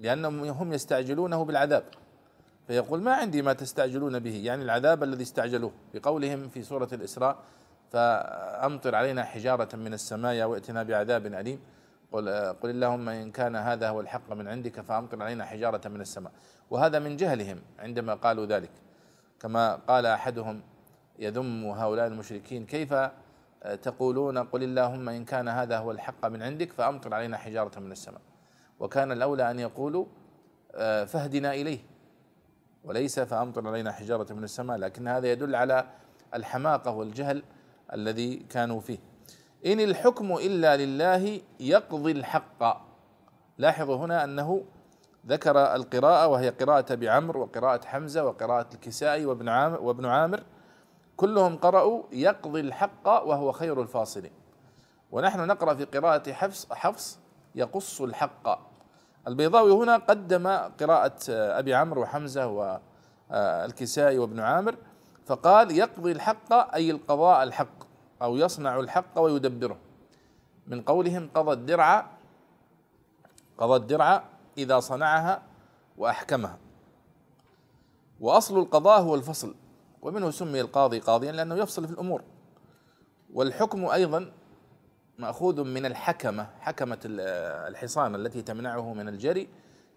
لأنهم 0.00 0.44
هم 0.44 0.72
يستعجلونه 0.72 1.44
بالعذاب. 1.44 1.84
فيقول 2.68 3.02
ما 3.02 3.14
عندي 3.14 3.42
ما 3.42 3.52
تستعجلون 3.52 4.18
به 4.18 4.36
يعني 4.44 4.62
العذاب 4.62 5.02
الذي 5.02 5.22
استعجلوه. 5.22 5.72
بقولهم 5.94 6.48
في 6.48 6.62
سورة 6.62 6.88
الإسراء 6.92 7.36
فأمطر 7.90 8.94
علينا 8.94 9.24
حجارة 9.24 9.76
من 9.76 9.94
السماء 9.94 10.44
وائتنا 10.44 10.82
بعذاب 10.82 11.26
أليم. 11.26 11.60
قل, 12.12 12.28
قل 12.62 12.70
اللهم 12.70 13.08
إن 13.08 13.30
كان 13.30 13.56
هذا 13.56 13.88
هو 13.88 14.00
الحق 14.00 14.32
من 14.32 14.48
عندك 14.48 14.80
فأمطر 14.80 15.22
علينا 15.22 15.44
حجارة 15.44 15.88
من 15.88 16.00
السماء. 16.00 16.32
وهذا 16.70 16.98
من 16.98 17.16
جهلهم 17.16 17.60
عندما 17.78 18.14
قالوا 18.14 18.46
ذلك. 18.46 18.70
كما 19.40 19.74
قال 19.74 20.06
أحدهم 20.06 20.62
يذم 21.18 21.64
هؤلاء 21.64 22.06
المشركين 22.06 22.66
كيف 22.66 22.94
تقولون 23.82 24.38
قل 24.38 24.62
اللهم 24.62 25.08
إن 25.08 25.24
كان 25.24 25.48
هذا 25.48 25.78
هو 25.78 25.90
الحق 25.90 26.26
من 26.26 26.42
عندك 26.42 26.72
فأمطر 26.72 27.14
علينا 27.14 27.36
حجارة 27.36 27.80
من 27.80 27.92
السماء. 27.92 28.20
وكان 28.80 29.12
الأولى 29.12 29.50
أن 29.50 29.58
يقولوا 29.58 30.06
فاهدنا 31.06 31.54
إليه. 31.54 31.78
وليس 32.84 33.20
فأمطر 33.20 33.68
علينا 33.68 33.92
حجارة 33.92 34.32
من 34.32 34.44
السماء 34.44 34.76
لكن 34.76 35.08
هذا 35.08 35.32
يدل 35.32 35.54
على 35.54 35.86
الحماقة 36.34 36.90
والجهل 36.90 37.42
الذي 37.92 38.36
كانوا 38.36 38.80
فيه. 38.80 38.98
إن 39.66 39.80
الحكم 39.80 40.32
إلا 40.32 40.76
لله 40.76 41.40
يقضي 41.60 42.12
الحق. 42.12 42.88
لاحظوا 43.58 43.96
هنا 43.96 44.24
أنه 44.24 44.64
ذكر 45.26 45.74
القراءة 45.74 46.26
وهي 46.26 46.48
قراءة 46.48 46.92
أبي 46.92 47.08
عمرو 47.08 47.42
وقراءة 47.42 47.86
حمزة 47.86 48.24
وقراءة 48.24 48.74
الكسائي 48.74 49.26
وابن 49.26 49.48
عامر 49.48 49.82
وابن 49.82 50.06
عامر. 50.06 50.42
كلهم 51.16 51.56
قرأوا 51.56 52.02
يقضي 52.12 52.60
الحق 52.60 53.08
وهو 53.08 53.52
خير 53.52 53.82
الفاصلين. 53.82 54.32
ونحن 55.10 55.46
نقرأ 55.46 55.74
في 55.74 55.84
قراءة 55.84 56.32
حفص 56.32 56.72
حفص 56.72 57.18
يقص 57.54 58.00
الحق. 58.00 58.67
البيضاوي 59.26 59.72
هنا 59.72 59.96
قدم 59.96 60.46
قراءة 60.80 61.18
أبي 61.28 61.74
عمرو 61.74 62.02
وحمزة 62.02 62.46
والكسائي 63.30 64.18
وابن 64.18 64.40
عامر 64.40 64.76
فقال 65.26 65.70
يقضي 65.78 66.12
الحق 66.12 66.74
أي 66.74 66.90
القضاء 66.90 67.42
الحق 67.42 67.88
أو 68.22 68.36
يصنع 68.36 68.80
الحق 68.80 69.18
ويدبره. 69.18 69.76
من 70.66 70.82
قولهم 70.82 71.30
قضى 71.34 71.52
الدرع 71.52 72.06
قضى 73.58 73.76
الدرع 73.76 74.24
إذا 74.58 74.80
صنعها 74.80 75.42
وأحكمها. 75.96 76.58
وأصل 78.20 78.58
القضاء 78.58 79.00
هو 79.00 79.14
الفصل 79.14 79.54
ومنه 80.02 80.30
سمي 80.30 80.60
القاضي 80.60 80.98
قاضيا 80.98 81.32
لأنه 81.32 81.54
يفصل 81.54 81.86
في 81.86 81.92
الأمور. 81.92 82.22
والحكم 83.34 83.84
أيضا 83.84 84.32
مأخوذ 85.18 85.64
من 85.64 85.86
الحكمة 85.86 86.46
حكمة 86.60 86.98
الحصان 87.04 88.14
التي 88.14 88.42
تمنعه 88.42 88.94
من 88.94 89.08
الجري 89.08 89.48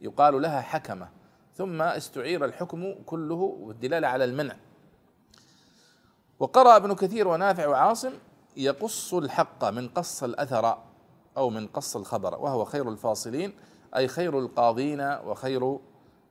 يقال 0.02 0.42
لها 0.42 0.62
حكمة. 0.62 1.10
ثم 1.56 1.82
استعير 1.82 2.46
الحكم 2.46 2.96
كله 3.06 3.36
والدلالة 3.36 4.08
على 4.08 4.24
المنع. 4.24 4.56
وقرأ 6.40 6.76
ابن 6.76 6.96
كثير 6.96 7.28
ونافع 7.28 7.68
وعاصم 7.68 8.12
يقص 8.58 9.14
الحق 9.14 9.66
من 9.66 9.88
قص 9.88 10.24
الأثر 10.24 10.78
أو 11.38 11.50
من 11.50 11.68
قص 11.68 11.96
الخبر 11.96 12.40
وهو 12.40 12.66
خير 12.66 12.90
الفاصلين 12.90 13.54
أي 13.96 14.08
خير 14.08 14.40
القاضين 14.40 15.02
وخير 15.02 15.80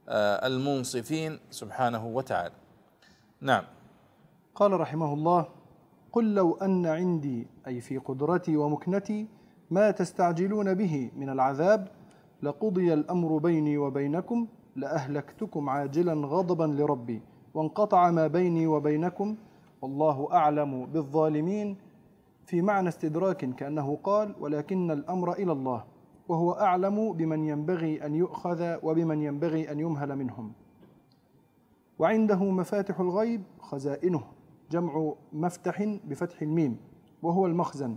آه، 0.08 0.46
المنصفين 0.46 1.40
سبحانه 1.50 2.06
وتعالى. 2.06 2.54
نعم. 3.40 3.64
قال 4.54 4.80
رحمه 4.80 5.14
الله 5.14 5.48
قل 6.12 6.34
لو 6.34 6.54
أن 6.54 6.86
عندي 6.86 7.46
أي 7.66 7.80
في 7.80 7.98
قدرتي 7.98 8.56
ومكنتي 8.56 9.26
ما 9.70 9.90
تستعجلون 9.90 10.74
به 10.74 11.10
من 11.16 11.28
العذاب 11.28 11.88
لقضي 12.42 12.94
الأمر 12.94 13.38
بيني 13.38 13.78
وبينكم 13.78 14.46
لأهلكتكم 14.76 15.68
عاجلا 15.68 16.26
غضبا 16.26 16.64
لربي 16.64 17.22
وانقطع 17.54 18.10
ما 18.10 18.26
بيني 18.26 18.66
وبينكم 18.66 19.36
والله 19.82 20.28
أعلم 20.32 20.86
بالظالمين. 20.86 21.76
في 22.46 22.62
معنى 22.62 22.88
استدراك 22.88 23.54
كأنه 23.54 23.98
قال 24.02 24.34
ولكن 24.40 24.90
الأمر 24.90 25.32
إلى 25.32 25.52
الله 25.52 25.84
وهو 26.28 26.52
أعلم 26.52 27.12
بمن 27.12 27.44
ينبغي 27.44 28.06
أن 28.06 28.14
يؤخذ 28.14 28.76
وبمن 28.82 29.22
ينبغي 29.22 29.72
أن 29.72 29.80
يمهل 29.80 30.16
منهم. 30.16 30.52
وعنده 31.98 32.44
مفاتح 32.44 33.00
الغيب 33.00 33.42
خزائنه. 33.60 34.22
جمع 34.70 35.12
مفتح 35.32 35.98
بفتح 36.04 36.42
الميم 36.42 36.76
وهو 37.22 37.46
المخزن 37.46 37.96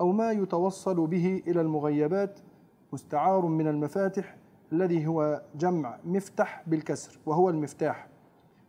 أو 0.00 0.12
ما 0.12 0.30
يتوصل 0.30 1.06
به 1.06 1.42
إلى 1.46 1.60
المغيبات 1.60 2.40
مستعار 2.92 3.46
من 3.46 3.68
المفاتح 3.68 4.36
الذي 4.72 5.06
هو 5.06 5.42
جمع 5.54 5.98
مفتح 6.04 6.62
بالكسر 6.66 7.18
وهو 7.26 7.50
المفتاح 7.50 8.08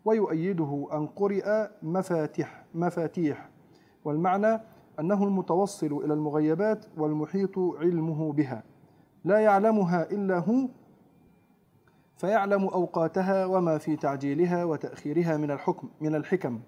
ويؤيده 0.05 0.87
أن 0.93 1.07
قرئ 1.07 1.67
مفاتح 1.83 2.65
مفاتيح 2.75 3.49
والمعنى 4.05 4.61
أنه 4.99 5.23
المتوصل 5.23 6.01
إلى 6.05 6.13
المغيبات 6.13 6.85
والمحيط 6.97 7.59
علمه 7.59 8.33
بها 8.33 8.63
لا 9.25 9.39
يعلمها 9.39 10.11
إلا 10.11 10.39
هو 10.39 10.67
فيعلم 12.17 12.63
أوقاتها 12.63 13.45
وما 13.45 13.77
في 13.77 13.95
تعجيلها 13.95 14.63
وتأخيرها 14.63 15.37
من 15.37 15.51
الحكم 15.51 15.89
من 16.01 16.15
الحكم. 16.15 16.59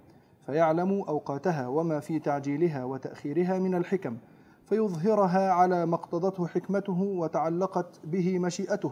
فيعلم 0.45 1.01
أوقاتها 1.07 1.67
وما 1.67 1.99
في 1.99 2.19
تعجيلها 2.19 2.83
وتأخيرها 2.83 3.59
من 3.59 3.75
الحكم 3.75 4.17
فيظهرها 4.65 5.51
على 5.51 5.85
ما 5.85 5.95
اقتضته 5.95 6.47
حكمته 6.47 7.01
وتعلقت 7.01 7.99
به 8.03 8.39
مشيئته 8.39 8.91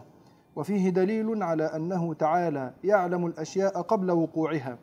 وفيه 0.56 0.90
دليل 0.90 1.42
على 1.42 1.64
أنه 1.64 2.14
تعالى 2.14 2.74
يعلم 2.84 3.26
الأشياء 3.26 3.82
قبل 3.82 4.10
وقوعها 4.10 4.78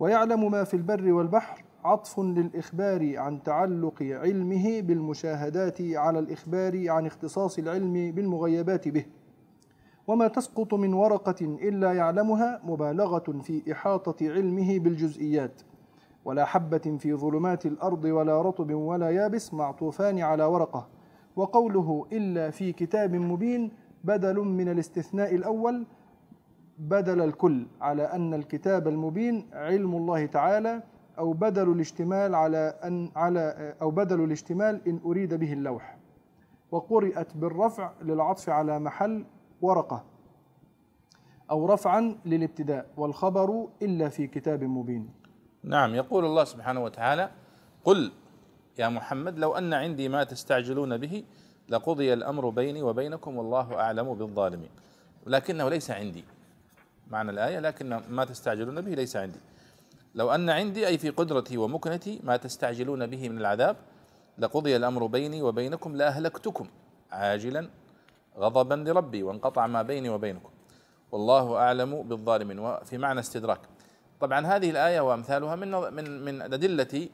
ويعلم 0.00 0.50
ما 0.50 0.64
في 0.64 0.74
البر 0.74 1.12
والبحر 1.12 1.64
عطف 1.84 2.20
للإخبار 2.20 3.18
عن 3.18 3.42
تعلق 3.42 4.02
علمه 4.02 4.80
بالمشاهدات 4.80 5.80
على 5.80 6.18
الإخبار 6.18 6.90
عن 6.90 7.06
اختصاص 7.06 7.58
العلم 7.58 8.12
بالمغيبات 8.12 8.88
به. 8.88 9.04
وما 10.06 10.28
تسقط 10.28 10.74
من 10.74 10.94
ورقة 10.94 11.36
إلا 11.40 11.92
يعلمها 11.92 12.60
مبالغة 12.64 13.40
في 13.42 13.72
إحاطة 13.72 14.16
علمه 14.30 14.78
بالجزئيات. 14.78 15.62
ولا 16.24 16.44
حبة 16.44 16.96
في 16.98 17.14
ظلمات 17.14 17.66
الأرض 17.66 18.04
ولا 18.04 18.42
رطب 18.42 18.74
ولا 18.74 19.10
يابس 19.10 19.54
معطوفان 19.54 20.18
على 20.18 20.44
ورقة. 20.44 20.88
وقوله 21.36 22.06
إلا 22.12 22.50
في 22.50 22.72
كتاب 22.72 23.14
مبين 23.14 23.72
بدل 24.04 24.40
من 24.40 24.68
الاستثناء 24.68 25.34
الأول 25.34 25.86
بدل 26.78 27.20
الكل 27.20 27.66
على 27.80 28.02
أن 28.02 28.34
الكتاب 28.34 28.88
المبين 28.88 29.46
علم 29.52 29.96
الله 29.96 30.26
تعالى 30.26 30.82
أو 31.18 31.32
بدل 31.32 31.72
الاشتمال 31.72 32.34
على 32.34 32.74
أن 32.84 33.10
على 33.16 33.74
أو 33.82 33.90
بدل 33.90 34.24
الاشتمال 34.24 34.88
إن 34.88 35.00
أريد 35.04 35.34
به 35.34 35.52
اللوح. 35.52 35.96
وقرئت 36.70 37.36
بالرفع 37.36 37.92
للعطف 38.02 38.50
على 38.50 38.78
محل 38.78 39.24
ورقة 39.62 40.04
أو 41.50 41.66
رفعا 41.66 42.16
للابتداء 42.24 42.86
والخبر 42.96 43.68
إلا 43.82 44.08
في 44.08 44.26
كتاب 44.26 44.64
مبين. 44.64 45.19
نعم 45.64 45.94
يقول 45.94 46.24
الله 46.24 46.44
سبحانه 46.44 46.84
وتعالى 46.84 47.30
قل 47.84 48.12
يا 48.78 48.88
محمد 48.88 49.38
لو 49.38 49.58
أن 49.58 49.74
عندي 49.74 50.08
ما 50.08 50.24
تستعجلون 50.24 50.96
به 50.96 51.24
لقضي 51.68 52.12
الأمر 52.12 52.48
بيني 52.48 52.82
وبينكم 52.82 53.36
والله 53.36 53.74
أعلم 53.74 54.14
بالظالمين. 54.14 54.70
لكنه 55.26 55.68
ليس 55.68 55.90
عندي. 55.90 56.24
معنى 57.10 57.30
الآية 57.30 57.58
لكن 57.58 58.00
ما 58.10 58.24
تستعجلون 58.24 58.80
به 58.80 58.90
ليس 58.90 59.16
عندي. 59.16 59.38
لو 60.14 60.30
أن 60.30 60.50
عندي 60.50 60.86
أي 60.86 60.98
في 60.98 61.10
قدرتي 61.10 61.56
ومكنتي 61.56 62.20
ما 62.24 62.36
تستعجلون 62.36 63.06
به 63.06 63.28
من 63.28 63.38
العذاب 63.38 63.76
لقضي 64.38 64.76
الأمر 64.76 65.06
بيني 65.06 65.42
وبينكم 65.42 65.96
لأهلكتكم 65.96 66.66
عاجلا 67.12 67.68
غضبا 68.38 68.74
لربي 68.74 69.22
وانقطع 69.22 69.66
ما 69.66 69.82
بيني 69.82 70.08
وبينكم 70.08 70.50
والله 71.12 71.56
أعلم 71.56 72.02
بالظالمين. 72.02 72.58
وفي 72.58 72.98
معنى 72.98 73.20
استدراك 73.20 73.60
طبعا 74.20 74.46
هذه 74.46 74.70
الآية 74.70 75.00
وأمثالها 75.00 75.56
من 75.56 75.70
من 75.70 76.24
من 76.24 76.42
أدلة 76.42 77.08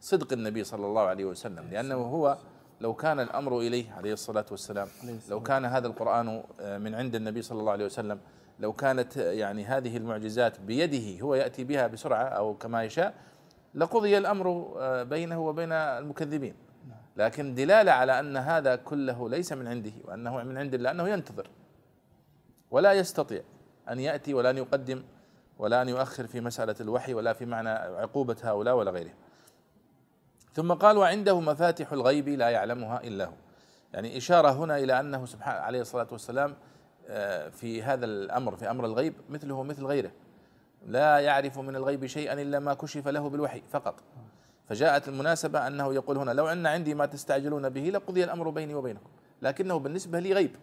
صدق 0.00 0.32
النبي 0.32 0.64
صلى 0.64 0.86
الله 0.86 1.02
عليه 1.02 1.24
وسلم 1.24 1.68
لأنه 1.70 1.94
هو 1.94 2.38
لو 2.80 2.94
كان 2.94 3.20
الأمر 3.20 3.58
إليه 3.60 3.92
عليه 3.92 4.12
الصلاة 4.12 4.44
والسلام 4.50 4.88
لو 5.30 5.42
كان 5.42 5.64
هذا 5.64 5.86
القرآن 5.86 6.42
آه، 6.60 6.78
من 6.78 6.94
عند 6.94 7.14
النبي 7.14 7.42
صلى 7.42 7.60
الله 7.60 7.72
عليه 7.72 7.84
وسلم 7.84 8.20
لو 8.60 8.72
كانت 8.72 9.18
آه، 9.18 9.32
يعني 9.32 9.64
هذه 9.64 9.96
المعجزات 9.96 10.60
بيده 10.60 11.20
هو 11.22 11.34
يأتي 11.34 11.64
بها 11.64 11.86
بسرعة 11.86 12.24
أو 12.24 12.54
كما 12.54 12.84
يشاء 12.84 13.14
لقضي 13.74 14.18
الأمر 14.18 14.74
آه، 14.78 15.02
بينه 15.02 15.40
وبين 15.40 15.72
المكذبين. 15.72 16.54
لكن 17.16 17.54
دلالة 17.54 17.92
على 17.92 18.20
أن 18.20 18.36
هذا 18.36 18.76
كله 18.76 19.28
ليس 19.28 19.52
من 19.52 19.66
عنده 19.68 19.92
وأنه 20.04 20.42
من 20.42 20.58
عند 20.58 20.74
الله 20.74 20.90
أنه 20.90 21.08
ينتظر 21.08 21.50
ولا 22.70 22.92
يستطيع 22.92 23.42
أن 23.90 24.00
يأتي 24.00 24.34
ولا 24.34 24.50
أن 24.50 24.58
يقدم 24.58 25.02
ولا 25.62 25.82
أن 25.82 25.88
يؤخر 25.88 26.26
في 26.26 26.40
مسألة 26.40 26.74
الوحي 26.80 27.14
ولا 27.14 27.32
في 27.32 27.46
معنى 27.46 27.68
عقوبة 27.68 28.36
هؤلاء 28.42 28.74
ولا 28.74 28.90
غيرهم. 28.90 29.14
ثم 30.54 30.72
قال 30.72 30.96
وعنده 30.96 31.40
مفاتح 31.40 31.92
الغيب 31.92 32.28
لا 32.28 32.50
يعلمها 32.50 33.00
إلا 33.04 33.24
هو. 33.24 33.32
يعني 33.94 34.16
إشارة 34.16 34.50
هنا 34.50 34.78
إلى 34.78 35.00
أنه 35.00 35.26
سبحانه 35.26 35.58
عليه 35.58 35.80
الصلاة 35.80 36.06
والسلام 36.12 36.54
آه، 37.08 37.48
في 37.48 37.82
هذا 37.82 38.04
الأمر 38.04 38.56
في 38.56 38.70
أمر 38.70 38.84
الغيب 38.84 39.14
مثله 39.30 39.62
مثل 39.62 39.84
غيره. 39.86 40.10
لا 40.86 41.18
يعرف 41.18 41.58
من 41.58 41.76
الغيب 41.76 42.06
شيئا 42.06 42.42
إلا 42.42 42.58
ما 42.58 42.74
كشف 42.74 43.08
له 43.08 43.28
بالوحي 43.28 43.62
فقط. 43.70 43.94
فجاءت 44.68 45.08
المناسبة 45.08 45.66
أنه 45.66 45.94
يقول 45.94 46.18
هنا 46.18 46.30
لو 46.30 46.48
أن 46.48 46.66
عندي 46.66 46.94
ما 46.94 47.06
تستعجلون 47.06 47.68
به 47.68 47.80
لقضي 47.80 48.24
الأمر 48.24 48.50
بيني 48.50 48.74
وبينكم 48.74 49.10
لكنه 49.42 49.78
بالنسبة 49.78 50.18
لي 50.20 50.32
غيب. 50.32 50.56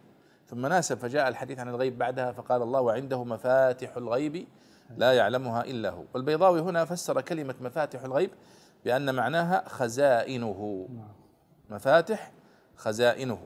ثم 0.46 0.66
ناسب 0.66 0.98
فجاء 0.98 1.28
الحديث 1.28 1.58
عن 1.58 1.68
الغيب 1.68 1.98
بعدها 1.98 2.32
فقال 2.32 2.62
الله 2.62 2.80
وعنده 2.80 3.24
مفاتح 3.24 3.96
الغيب 3.96 4.46
لا 4.96 5.12
يعلمها 5.12 5.64
إلا 5.64 5.90
هو. 5.90 6.04
والبيضاوي 6.14 6.60
هنا 6.60 6.84
فسر 6.84 7.20
كلمة 7.20 7.54
مفاتح 7.60 8.04
الغيب 8.04 8.30
بأن 8.84 9.14
معناها 9.14 9.68
خزائنه. 9.68 10.88
مفاتح 11.70 12.32
خزائنه. 12.76 13.38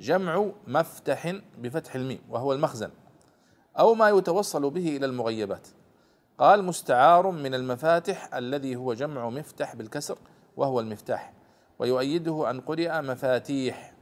جمع 0.00 0.46
مفتح 0.66 1.34
بفتح 1.58 1.94
الميم 1.94 2.20
وهو 2.30 2.52
المخزن. 2.52 2.90
أو 3.78 3.94
ما 3.94 4.08
يتوصل 4.08 4.70
به 4.70 4.96
إلى 4.96 5.06
المغيبات. 5.06 5.68
قال 6.38 6.64
مستعار 6.64 7.30
من 7.30 7.54
المفاتح 7.54 8.34
الذي 8.34 8.76
هو 8.76 8.94
جمع 8.94 9.28
مفتح 9.28 9.76
بالكسر 9.76 10.18
وهو 10.56 10.80
المفتاح. 10.80 11.32
ويؤيده 11.78 12.50
أن 12.50 12.60
قرئ 12.60 13.00
مفاتيح. 13.02 13.94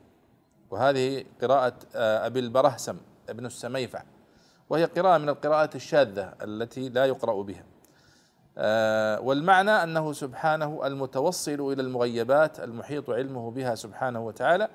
وهذه 0.71 1.25
قراءة 1.43 1.75
آه، 1.95 2.27
أبي 2.27 2.41
البرهسم 2.41 2.97
ابن 3.29 3.47
السميفع 3.47 4.03
وهي 4.71 4.85
قراءة 4.85 5.19
من 5.19 5.29
القراءات 5.29 5.77
الشاذة 5.77 6.35
التي 6.43 6.89
لا 6.89 7.05
يقرأ 7.05 7.43
بها. 7.43 7.65
آه، 8.59 9.21
والمعنى 9.21 9.71
أنه 9.71 10.13
سبحانه 10.13 10.87
المتوصل 10.87 11.73
إلى 11.73 11.83
المغيبات 11.83 12.61
المحيط 12.61 13.11
علمه 13.11 13.51
بها 13.51 13.75
سبحانه 13.75 14.27
وتعالى 14.27 14.69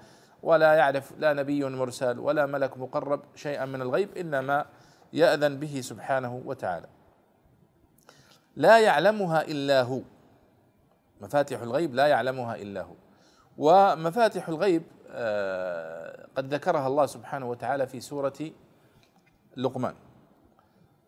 ولا 0.43 0.73
يعرف 0.73 1.13
لا 1.17 1.33
نبي 1.33 1.65
مرسل 1.65 2.19
ولا 2.19 2.45
ملك 2.45 2.77
مقرب 2.77 3.21
شيئا 3.35 3.65
من 3.65 3.81
الغيب 3.81 4.17
الا 4.17 4.41
ما 4.41 4.65
يأذن 5.13 5.59
به 5.59 5.81
سبحانه 5.81 6.41
وتعالى. 6.45 6.87
لا 8.55 8.79
يعلمها 8.79 9.41
إلا 9.41 9.81
هو. 9.81 10.01
مفاتيح 11.21 11.61
الغيب 11.61 11.95
لا 11.95 12.07
يعلمها 12.07 12.55
إلا 12.55 12.81
هو. 12.81 12.95
ومفاتيح 13.57 14.49
الغيب 14.49 14.83
آه، 15.11 16.27
قد 16.37 16.53
ذكرها 16.53 16.87
الله 16.87 17.05
سبحانه 17.05 17.49
وتعالى 17.49 17.87
في 17.87 17.99
سورة 17.99 18.51
لقمان. 19.57 19.95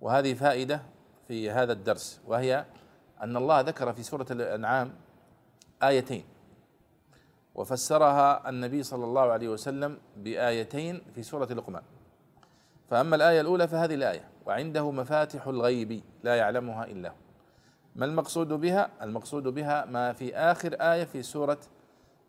وهذه 0.01 0.33
فائدة 0.33 0.81
في 1.27 1.51
هذا 1.51 1.74
الدرس 1.74 2.21
وهي 2.27 2.65
أن 3.21 3.38
الله 3.38 3.62
ذكر 3.62 3.93
في 3.93 4.03
سورة 4.03 4.25
الأنعام 4.31 4.93
آيتين 5.83 6.25
وفسرها 7.55 8.50
النبي 8.50 8.83
صلى 8.83 9.05
الله 9.05 9.22
عليه 9.22 9.50
وسلم 9.50 9.98
بآيتين 10.18 11.01
في 11.15 11.24
سورة 11.24 11.46
لقمان. 11.46 11.83
فأما 12.89 13.15
الآية 13.15 13.42
الأولى 13.42 13.68
فهذه 13.68 13.94
الآية 13.94 14.27
وعنده 14.46 14.92
مفاتح 14.92 15.48
الغيب 15.48 16.03
لا 16.24 16.35
يعلمها 16.35 16.85
إلا 16.85 17.09
هو. 17.09 17.15
ما 17.96 18.05
المقصود 18.05 18.48
بها؟ 18.48 18.89
المقصود 19.01 19.44
بها 19.44 19.85
ما 19.85 20.13
في 20.13 20.35
آخر 20.35 20.74
آية 20.74 21.03
في 21.03 21.24
سورة 21.24 21.57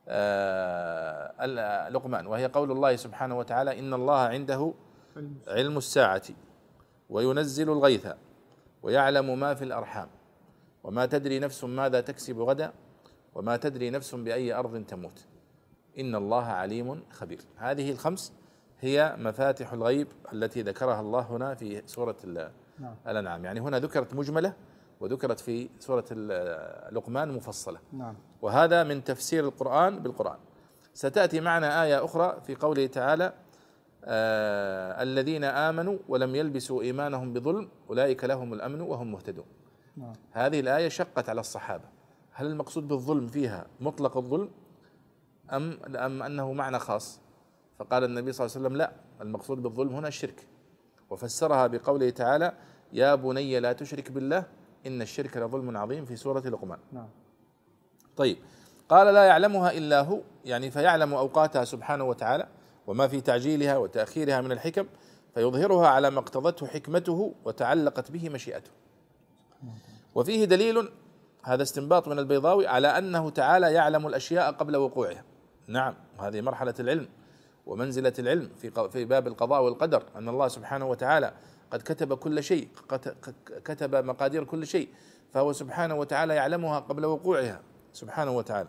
آه، 0.09 1.47
لقمان 1.89 2.27
وهي 2.27 2.47
قول 2.47 2.71
الله 2.71 2.97
سبحانه 2.97 3.39
وتعالى 3.39 3.79
إن 3.79 3.95
الله 3.95 4.19
عنده 4.19 4.73
علم 5.49 5.79
الساعة 5.79 6.23
وينزل 7.11 7.71
الغيث 7.71 8.07
ويعلم 8.83 9.41
ما 9.41 9.55
في 9.55 9.65
الأرحام. 9.65 10.09
وما 10.85 11.07
تدري 11.07 11.39
نفس 11.39 11.65
ماذا 11.65 12.01
تكسب 12.01 12.41
غدا 12.41 12.73
وما 13.35 13.57
تدري 13.57 13.91
نفس 13.91 14.15
بأي 14.15 14.55
أرض 14.55 14.85
تموت. 14.85 15.27
إن 15.99 16.15
الله 16.15 16.45
عليم 16.45 17.03
خبير. 17.11 17.41
هذه 17.57 17.91
الخمس 17.91 18.33
هي 18.81 19.17
مفاتح 19.19 19.73
الغيب 19.73 20.09
التي 20.33 20.63
ذكرها 20.63 21.01
الله 21.01 21.21
هنا 21.21 21.55
في 21.55 21.83
سورة 21.87 22.17
نعم. 22.79 22.95
الأنعام. 23.07 23.45
يعني 23.45 23.61
هنا 23.61 23.79
ذكرت 23.79 24.15
مجملة 24.15 24.55
وذكرت 25.01 25.41
في 25.41 25.69
سورة 25.79 26.05
لقمان 26.91 27.33
مفصلة. 27.33 27.79
نعم. 27.93 28.15
وهذا 28.43 28.85
من 28.85 29.05
تفسير 29.05 29.45
القرآن 29.45 29.99
بالقرآن. 29.99 30.39
ستأتي 30.95 31.41
معنا 31.41 31.83
آية 31.83 32.05
أخرى 32.05 32.41
في 32.47 32.55
قوله 32.55 32.87
تعالى 32.87 33.33
آه 34.05 35.03
الذين 35.03 35.45
آمنوا 35.45 35.99
ولم 36.09 36.35
يلبسوا 36.35 36.83
إيمانهم 36.83 37.33
بظلم 37.33 37.69
أولئك 37.91 38.25
لهم 38.25 38.53
الأمن 38.53 38.81
وهم 38.81 39.13
مهتدون. 39.13 39.45
نعم. 39.97 40.13
هذه 40.33 40.61
الآية 40.61 40.89
شقت 40.89 41.29
على 41.29 41.41
الصحابة. 41.41 41.85
هل 42.33 42.47
المقصود 42.47 42.89
بالظلم 42.89 43.27
فيها 43.27 43.67
مطلق 43.81 44.17
الظلم 44.17 44.51
أم 45.53 45.79
أم 45.97 46.23
أنه 46.23 46.53
معنى 46.53 46.79
خاص؟ 46.79 47.21
فقال 47.79 48.05
النبي 48.05 48.33
صلى 48.33 48.47
الله 48.47 48.57
عليه 48.57 48.67
وسلم 48.67 48.77
لا 48.77 48.93
المقصود 49.21 49.63
بالظلم 49.63 49.95
هنا 49.95 50.09
الشرك. 50.09 50.47
وفسرها 51.11 51.67
بقوله 51.67 52.11
تعالى: 52.11 52.53
يا 52.93 53.15
بني 53.15 53.61
لا 53.61 53.73
تشرك 53.73 54.13
بالله 54.13 54.45
إن 54.87 55.03
الشرك 55.03 55.37
لظلم 55.37 55.77
عظيم 55.77 56.05
في 56.05 56.17
سورة 56.17 56.41
لقمان. 56.41 56.79
نعم. 56.93 57.09
طيب 58.17 58.37
قال 58.89 59.15
لا 59.15 59.25
يعلمها 59.25 59.71
إلا 59.71 60.01
هو 60.01 60.21
يعني 60.45 60.71
فيعلم 60.71 61.15
أوقاتها 61.15 61.65
سبحانه 61.65 62.05
وتعالى 62.05 62.49
وما 62.87 63.09
في 63.09 63.21
تعجيلها 63.21 63.77
وتأخيرها 63.77 64.41
من 64.41 64.53
الحكم 64.53 64.87
فيظهرها 65.35 65.89
على 65.89 66.11
ما 66.11 66.19
اقتضته 66.19 66.67
حكمته 66.67 67.35
وتعلقت 67.45 68.11
به 68.11 68.29
مشيئته. 68.29 68.71
وفيه 70.15 70.45
دليل 70.45 70.89
هذا 71.43 71.63
استنباط 71.63 72.09
من 72.09 72.19
البيضاوي 72.19 72.67
على 72.67 72.89
أنه 72.99 73.31
تعالى 73.31 73.73
يعلم 73.73 74.07
الأشياء 74.07 74.53
قبل 74.53 74.77
وقوعها. 74.77 75.25
نعم 75.67 75.95
هذه 76.21 76.41
مرحلة 76.41 76.75
العلم 76.81 77.09
ومنزلة 77.67 78.13
العلم 78.19 78.51
في 78.59 78.89
في 78.91 79.05
باب 79.05 79.27
القضاء 79.27 79.63
والقدر 79.63 80.03
أن 80.17 80.29
الله 80.29 80.49
سبحانه 80.49 80.87
وتعالى 80.87 81.33
قد 81.71 81.83
كتب 81.83 82.15
كل 82.15 82.43
شيء 82.43 82.69
كتب 83.65 83.95
مقادير 83.95 84.45
كل 84.45 84.67
شيء 84.67 84.89
فهو 85.33 85.53
سبحانه 85.53 85.95
وتعالى 85.95 86.35
يعلمها 86.35 86.79
قبل 86.81 87.05
وقوعها. 87.07 87.61
سبحانه 87.93 88.31
وتعالى. 88.31 88.69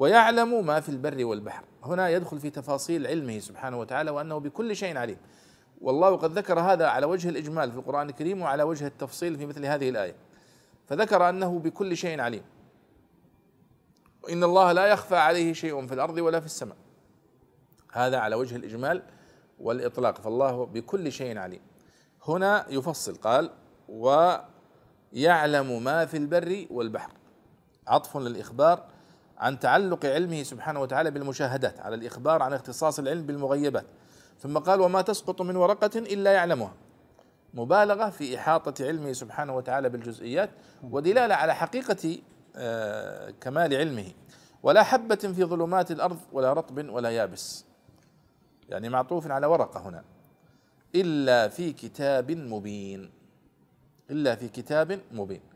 ويعلم 0.00 0.66
ما 0.66 0.80
في 0.80 0.88
البر 0.88 1.24
والبحر. 1.24 1.64
هنا 1.82 2.08
يدخل 2.08 2.38
في 2.38 2.50
تفاصيل 2.50 3.06
علمه 3.06 3.38
سبحانه 3.38 3.80
وتعالى 3.80 4.10
وأنه 4.10 4.38
بكل 4.38 4.76
شيء 4.76 4.96
عليم. 4.96 5.16
والله 5.80 6.16
قد 6.16 6.38
ذكر 6.38 6.60
هذا 6.60 6.86
على 6.86 7.06
وجه 7.06 7.28
الإجمال 7.28 7.72
في 7.72 7.78
القرآن 7.78 8.08
الكريم 8.08 8.42
وعلى 8.42 8.62
وجه 8.62 8.86
التفصيل 8.86 9.38
في 9.38 9.46
مثل 9.46 9.66
هذه 9.66 9.88
الآية. 9.88 10.14
فذكر 10.86 11.28
أنه 11.28 11.58
بكل 11.58 11.96
شيء 11.96 12.20
عليم. 12.20 12.42
وان 14.22 14.44
الله 14.44 14.72
لا 14.72 14.86
يخفى 14.86 15.16
عليه 15.16 15.52
شيء 15.52 15.86
في 15.86 15.94
الأرض 15.94 16.18
ولا 16.18 16.40
في 16.40 16.46
السماء. 16.46 16.76
هذا 17.92 18.18
على 18.18 18.36
وجه 18.36 18.56
الإجمال 18.56 19.02
والإطلاق. 19.58 20.20
فالله 20.20 20.66
بكل 20.66 21.12
شيء 21.12 21.38
عليم. 21.38 21.60
هنا 22.28 22.66
يفصل 22.68 23.14
قال 23.14 23.50
ويعلم 23.88 25.84
ما 25.84 26.06
في 26.06 26.16
البر 26.16 26.66
والبحر. 26.70 27.12
عطف 27.86 28.16
للإخبار. 28.16 28.99
عن 29.40 29.58
تعلق 29.58 30.06
علمه 30.06 30.42
سبحانه 30.42 30.80
وتعالى 30.80 31.10
بالمشاهدات 31.10 31.80
على 31.80 31.94
الإخبار 31.94 32.42
عن 32.42 32.52
اختصاص 32.52 32.98
العلم 32.98 33.26
بالمغيبات. 33.26 33.84
ثم 34.40 34.58
قال 34.58 34.80
وما 34.80 35.02
تسقط 35.02 35.42
من 35.42 35.56
ورقة 35.56 35.98
إلا 35.98 36.32
يعلمها. 36.32 36.72
مبالغة 37.54 38.10
في 38.10 38.38
إحاطة 38.38 38.84
علمه 38.86 39.12
سبحانه 39.12 39.56
وتعالى 39.56 39.88
بالجزئيات 39.88 40.50
ودلالة 40.90 41.34
على 41.34 41.54
حقيقة 41.54 42.18
آه، 42.56 43.30
كمال 43.40 43.74
علمه. 43.74 44.12
ولا 44.62 44.82
حبة 44.82 45.14
في 45.14 45.44
ظلمات 45.44 45.90
الأرض 45.90 46.18
ولا 46.32 46.52
رطب 46.52 46.88
ولا 46.88 47.10
يابس. 47.10 47.64
يعني 48.68 48.88
معطوف 48.88 49.30
على 49.30 49.46
ورقة 49.46 49.88
هنا. 49.88 50.04
إلا 50.94 51.48
في 51.48 51.72
كتاب 51.72 52.30
مبين. 52.30 53.10
إلا 54.10 54.34
في 54.34 54.48
كتاب 54.48 55.00
مبين. 55.12 55.49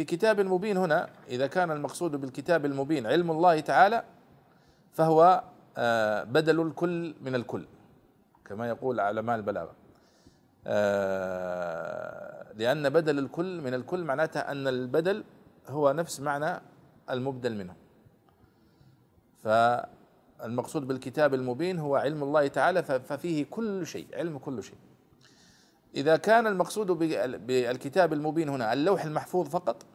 في 0.00 0.04
كتاب 0.04 0.40
مبين 0.40 0.76
هنا 0.76 1.08
إذا 1.28 1.46
كان 1.46 1.70
المقصود 1.70 2.16
بالكتاب 2.16 2.64
المبين 2.64 3.06
علم 3.06 3.30
الله 3.30 3.60
تعالى 3.60 4.04
فهو 4.92 5.44
آه، 5.76 6.24
بدل 6.24 6.60
الكل 6.60 7.14
من 7.20 7.34
الكل 7.34 7.66
كما 8.44 8.68
يقول 8.68 9.00
علماء 9.00 9.36
البلاغة. 9.36 9.72
آه، 10.66 12.52
لأن 12.54 12.90
بدل 12.90 13.18
الكل 13.18 13.60
من 13.60 13.74
الكل 13.74 14.04
معناته 14.04 14.40
أن 14.40 14.68
البدل 14.68 15.24
هو 15.68 15.92
نفس 15.92 16.20
معنى 16.20 16.60
المبدل 17.10 17.56
منه. 17.56 17.74
المقصود 20.44 20.86
بالكتاب 20.86 21.34
المبين 21.34 21.78
هو 21.78 21.96
علم 21.96 22.22
الله 22.22 22.46
تعالى 22.46 22.82
ففيه 22.82 23.46
كل 23.50 23.86
شيء 23.86 24.06
علم 24.14 24.38
كل 24.38 24.62
شيء. 24.62 24.78
إذا 25.94 26.16
كان 26.16 26.46
المقصود 26.46 26.86
بالكتاب 27.46 28.12
المبين 28.12 28.48
هنا 28.48 28.72
اللوح 28.72 29.04
المحفوظ 29.04 29.48
فقط 29.48 29.86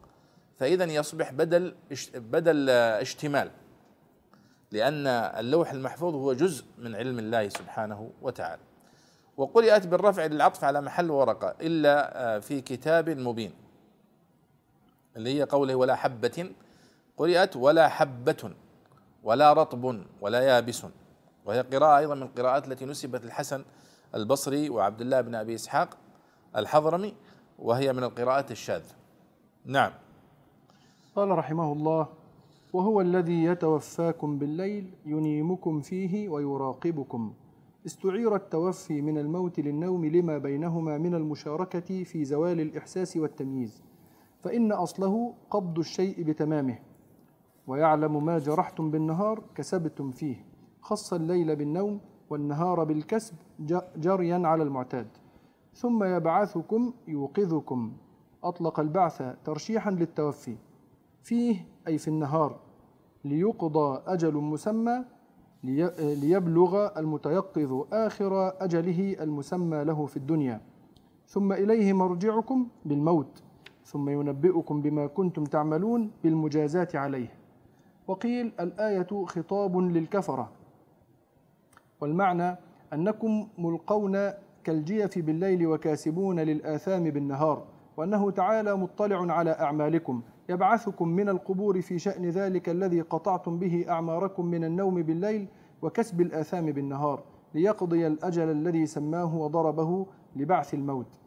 فإذا 0.58 0.84
يصبح 0.84 1.32
بدل 1.32 1.76
بدل 2.16 2.70
اشتمال 2.70 3.52
لأن 4.72 5.08
اللوح 5.08 5.72
المحفوظ 5.72 6.16
هو 6.16 6.34
جزء 6.34 6.66
من 6.78 6.96
علم 6.96 7.20
الله 7.20 7.50
سبحانه 7.50 8.12
وتعالى. 8.22 8.62
وقرئت 9.38 9.88
بالرفع 9.88 10.26
للعطف 10.26 10.64
على 10.64 10.82
محل 10.82 11.12
ورقة 11.12 11.56
إلا 11.62 11.96
آه، 12.36 12.40
في 12.40 12.62
كتاب 12.62 13.10
مبين 13.10 13.54
اللي 15.18 15.40
هي 15.40 15.44
قوله 15.44 15.76
ولا 15.76 15.96
حبة. 15.96 16.52
قرئت 17.18 17.56
ولا 17.56 17.88
حبة 17.88 18.52
ولا 19.24 19.54
رطب 19.54 20.04
ولا 20.22 20.40
يابس. 20.40 20.86
وهي 21.46 21.62
قراءة 21.62 21.98
أيضا 21.98 22.16
من 22.16 22.24
القراءات 22.24 22.68
التي 22.68 22.86
نسبت 22.86 23.26
الحسن 23.26 23.66
البصري 24.16 24.70
وعبد 24.70 25.02
الله 25.02 25.22
بن 25.22 25.36
أبي 25.36 25.56
إسحاق 25.56 25.98
الحضرمي 26.56 27.16
وهي 27.60 27.94
من 27.94 28.04
القراءات 28.04 28.52
الشاذة. 28.52 28.96
نعم. 29.66 29.92
قال 31.16 31.30
رحمه 31.30 31.74
الله 31.74 32.08
وهو 32.74 33.02
الذي 33.02 33.44
يتوفاكم 33.44 34.38
بالليل 34.38 34.94
ينيمكم 35.06 35.82
فيه 35.82 36.30
ويراقبكم. 36.30 37.34
استعير 37.86 38.36
التوفي 38.36 39.02
من 39.02 39.18
الموت 39.18 39.60
للنوم 39.60 40.06
لما 40.06 40.38
بينهما 40.38 40.98
من 40.98 41.16
المشاركة 41.16 42.04
في 42.04 42.26
زوال 42.26 42.62
الإحساس 42.62 43.18
والتمييز. 43.18 43.84
فإن 44.40 44.72
أصله 44.72 45.34
قبض 45.50 45.80
الشيء 45.80 46.24
بتمامه. 46.24 46.80
ويعلم 47.68 48.26
ما 48.26 48.40
جرحتم 48.40 48.92
بالنهار 48.92 49.44
كسبتم 49.56 50.12
فيه. 50.12 50.46
خص 50.82 51.14
الليل 51.14 51.56
بالنوم 51.56 52.00
والنهار 52.30 52.84
بالكسب 52.84 53.36
جريا 53.98 54.48
على 54.48 54.64
المعتاد. 54.64 55.08
ثم 55.74 56.04
يبعثكم 56.04 56.94
يوقظكم. 57.08 57.94
أطلق 58.44 58.80
البعث 58.80 59.24
ترشيحا 59.46 59.92
للتوفي. 59.92 60.56
فيه 61.26 61.66
أي 61.88 61.98
في 61.98 62.08
النهار 62.08 62.60
ليقضى 63.26 64.02
أجل 64.08 64.34
مسمى 64.34 65.04
ليبلغ 66.00 67.00
المتيقظ 67.00 67.86
آخر 67.94 68.54
أجله 68.64 69.16
المسمى 69.24 69.84
له 69.84 70.06
في 70.06 70.18
الدنيا. 70.18 70.62
ثم 71.28 71.54
إليه 71.54 71.94
مرجعكم 71.94 72.68
بالموت 72.86 73.44
ثم 73.86 74.10
ينبئكم 74.10 74.82
بما 74.82 75.08
كنتم 75.08 75.44
تعملون 75.44 76.12
بالمجازاة 76.24 76.88
عليه. 76.94 77.32
وقيل 78.08 78.52
الآية 78.60 79.26
خطاب 79.26 79.78
للكفرة. 79.78 80.52
والمعنى 82.02 82.58
أنكم 82.94 83.48
ملقون 83.58 84.18
كالجيف 84.64 85.20
بالليل 85.20 85.68
وكاسبون 85.68 86.40
للآثام 86.40 87.04
بالنهار 87.04 87.66
وأنه 87.98 88.32
تعالى 88.32 88.76
مطلع 88.76 89.34
على 89.34 89.52
أعمالكم. 89.52 90.22
يبعثكم 90.50 91.08
من 91.08 91.30
القبور 91.30 91.82
في 91.82 92.00
شأن 92.00 92.30
ذلك 92.30 92.70
الذي 92.70 93.02
قطعتم 93.02 93.60
به 93.60 93.86
أعماركم 93.90 94.46
من 94.46 94.64
النوم 94.64 95.02
بالليل 95.02 95.48
وكسب 95.82 96.22
الآثام 96.22 96.66
بالنهار 96.66 97.24
ليقضي 97.54 98.08
الأجل 98.08 98.52
الذي 98.52 98.86
سماه 98.86 99.36
وضربه 99.36 100.06
لبعث 100.36 100.74
الموت 100.74 101.20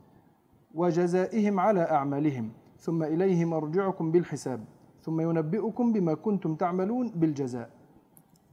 وجزائهم 0.74 1.60
على 1.60 1.80
أعمالهم 1.80 2.52
ثم 2.78 3.02
إليه 3.02 3.44
مرجعكم 3.44 4.12
بالحساب 4.12 4.64
ثم 5.02 5.20
ينبئكم 5.20 5.92
بما 5.92 6.14
كنتم 6.14 6.54
تعملون 6.54 7.10
بالجزاء. 7.10 7.70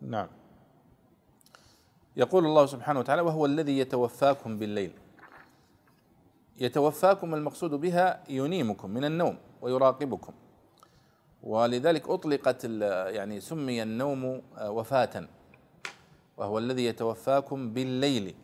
نعم. 0.01 0.27
يقول 2.17 2.45
الله 2.45 2.65
سبحانه 2.65 2.99
وتعالى 2.99 3.21
وهو 3.21 3.45
الذي 3.45 3.79
يتوفاكم 3.79 4.59
بالليل. 4.59 4.91
يتوفاكم 6.59 7.33
المقصود 7.35 7.73
بها 7.73 8.23
ينيمكم 8.29 8.89
من 8.89 9.05
النوم 9.05 9.37
ويراقبكم. 9.61 10.33
ولذلك 11.45 12.09
أطلقت 12.09 12.63
يعني 13.09 13.39
سمي 13.39 13.83
النوم 13.83 14.41
وفاة 14.61 15.27
وهو 16.37 16.57
الذي 16.57 16.85
يتوفاكم 16.85 17.73
بالليل 17.73 18.35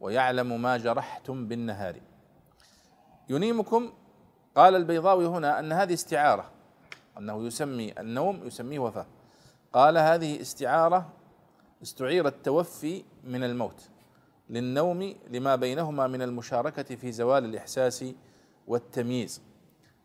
ويعلم 0.00 0.62
ما 0.62 0.76
جرحتم 0.76 1.48
بالنهار. 1.48 2.00
ينيمكم 3.28 3.92
قال 4.56 4.76
البيضاوي 4.76 5.26
هنا 5.26 5.58
أن 5.58 5.72
هذه 5.72 5.94
استعارة 5.94 6.50
أنه 7.18 7.46
يسمي 7.46 8.00
النوم 8.00 8.46
يسميه 8.46 8.78
وفاة. 8.78 9.06
قال 9.72 9.98
هذه 9.98 10.40
استعارة 10.40 11.08
استعير 11.82 12.26
التوفي 12.28 13.04
من 13.24 13.44
الموت 13.44 13.88
للنوم 14.50 15.14
لما 15.30 15.56
بينهما 15.56 16.06
من 16.06 16.22
المشاركة 16.22 16.94
في 16.96 17.12
زوال 17.12 17.44
الإحساس 17.44 18.04
والتمييز. 18.66 19.42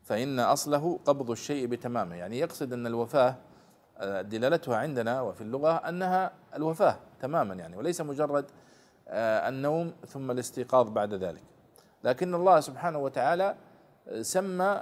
فإن 0.08 0.40
أصله 0.40 1.00
قبض 1.06 1.32
الشيء 1.32 1.68
بتمامه. 1.68 2.16
يعني 2.16 2.40
يقصد 2.40 2.74
أن 2.74 2.88
الوفاة 2.88 3.36
آه، 3.98 4.22
دلالتها 4.22 4.78
عندنا 4.78 5.22
وفي 5.22 5.42
اللغة 5.42 5.72
أنها 5.72 6.32
الوفاة 6.56 6.98
تماما 7.22 7.54
يعني 7.54 7.78
وليس 7.78 8.02
مجرد 8.02 8.46
آه، 9.08 9.50
النوم 9.50 9.94
ثم 10.08 10.32
الاستيقاظ 10.32 10.90
بعد 10.90 11.14
ذلك. 11.14 11.42
لكن 12.04 12.36
الله 12.36 12.60
سبحانه 12.60 12.98
وتعالى 12.98 13.56
سمى 14.22 14.82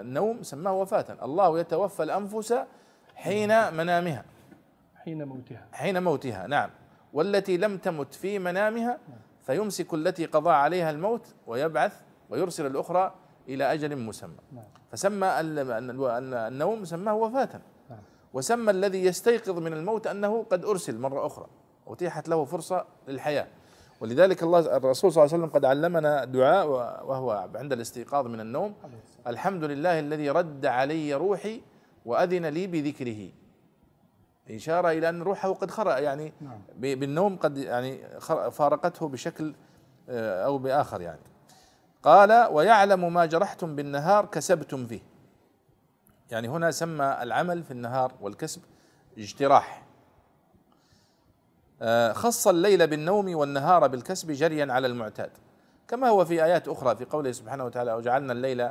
النوم 0.00 0.42
سماه 0.42 0.72
وفاة. 0.72 1.16
الله 1.22 1.60
يتوفى 1.60 2.02
الأنفس 2.02 2.54
حين 3.14 3.74
منامها. 3.74 4.24
حين 4.94 5.24
موتها. 5.24 5.66
حين 5.72 6.02
موتها 6.02 6.46
نعم. 6.46 6.70
والتي 7.12 7.56
لم 7.56 7.78
تمت 7.78 8.14
في 8.14 8.38
منامها 8.38 8.98
فيمسك 9.46 9.94
التي 9.94 10.26
قضى 10.26 10.50
عليها 10.50 10.90
الموت 10.90 11.26
ويبعث 11.46 12.06
ويرسل 12.30 12.66
الأخرى 12.66 13.14
إلى 13.48 13.72
أجل 13.72 13.96
مسمى. 13.96 14.36
نعم. 14.52 14.64
فسمى 14.92 15.28
النوم 15.40 16.84
سماه 16.84 17.14
وفاة. 17.14 17.60
نعم. 17.90 17.98
وسمى 18.32 18.70
الذي 18.70 19.04
يستيقظ 19.04 19.58
من 19.58 19.72
الموت 19.72 20.06
أنه 20.06 20.42
قد 20.42 20.64
أرسل 20.64 20.98
مرة 20.98 21.26
أخرى 21.26 21.46
أتيحت 21.86 22.28
له 22.28 22.44
فرصة 22.44 22.84
للحياة. 23.08 23.46
ولذلك 24.00 24.42
الله 24.42 24.76
الرسول 24.76 25.12
صلى 25.12 25.24
الله 25.24 25.34
عليه 25.34 25.44
وسلم 25.44 25.54
قد 25.54 25.64
علمنا 25.64 26.24
دعاء 26.24 26.68
وهو 27.06 27.48
عند 27.54 27.72
الاستيقاظ 27.72 28.26
من 28.26 28.40
النوم. 28.40 28.74
الحمد 29.26 29.64
لله 29.64 30.00
الذي 30.00 30.30
رد 30.30 30.66
علي 30.66 31.14
روحي 31.14 31.62
وأذن 32.06 32.46
لي 32.46 32.66
بذكره. 32.66 33.28
إشارة 34.50 34.90
إلى 34.90 35.08
أن 35.08 35.22
روحه 35.22 35.52
قد 35.52 35.70
خرج 35.70 36.02
يعني 36.02 36.32
نعم. 36.40 36.60
بالنوم 36.78 37.36
قد 37.36 37.58
يعني 37.58 38.20
فارقته 38.50 39.08
بشكل 39.08 39.54
آه، 40.08 40.44
أو 40.44 40.58
بآخر 40.58 41.00
يعني. 41.00 41.20
قال 42.02 42.48
ويعلم 42.52 43.12
ما 43.12 43.26
جرحتم 43.26 43.76
بالنهار 43.76 44.26
كسبتم 44.26 44.86
فيه. 44.86 45.00
يعني 46.30 46.48
هنا 46.48 46.70
سمى 46.70 47.18
العمل 47.22 47.62
في 47.62 47.70
النهار 47.70 48.12
والكسب 48.20 48.62
اجتراح. 49.18 49.86
آه، 51.82 52.12
خص 52.12 52.48
الليل 52.48 52.86
بالنوم 52.86 53.34
والنهار 53.36 53.86
بالكسب 53.86 54.30
جريا 54.30 54.72
على 54.72 54.86
المعتاد. 54.86 55.30
كما 55.88 56.08
هو 56.08 56.24
في 56.24 56.44
آيات 56.44 56.68
أخرى 56.68 56.96
في 56.96 57.04
قوله 57.04 57.32
سبحانه 57.32 57.64
وتعالى 57.64 57.92
وجعلنا 57.92 58.32
الليل 58.32 58.70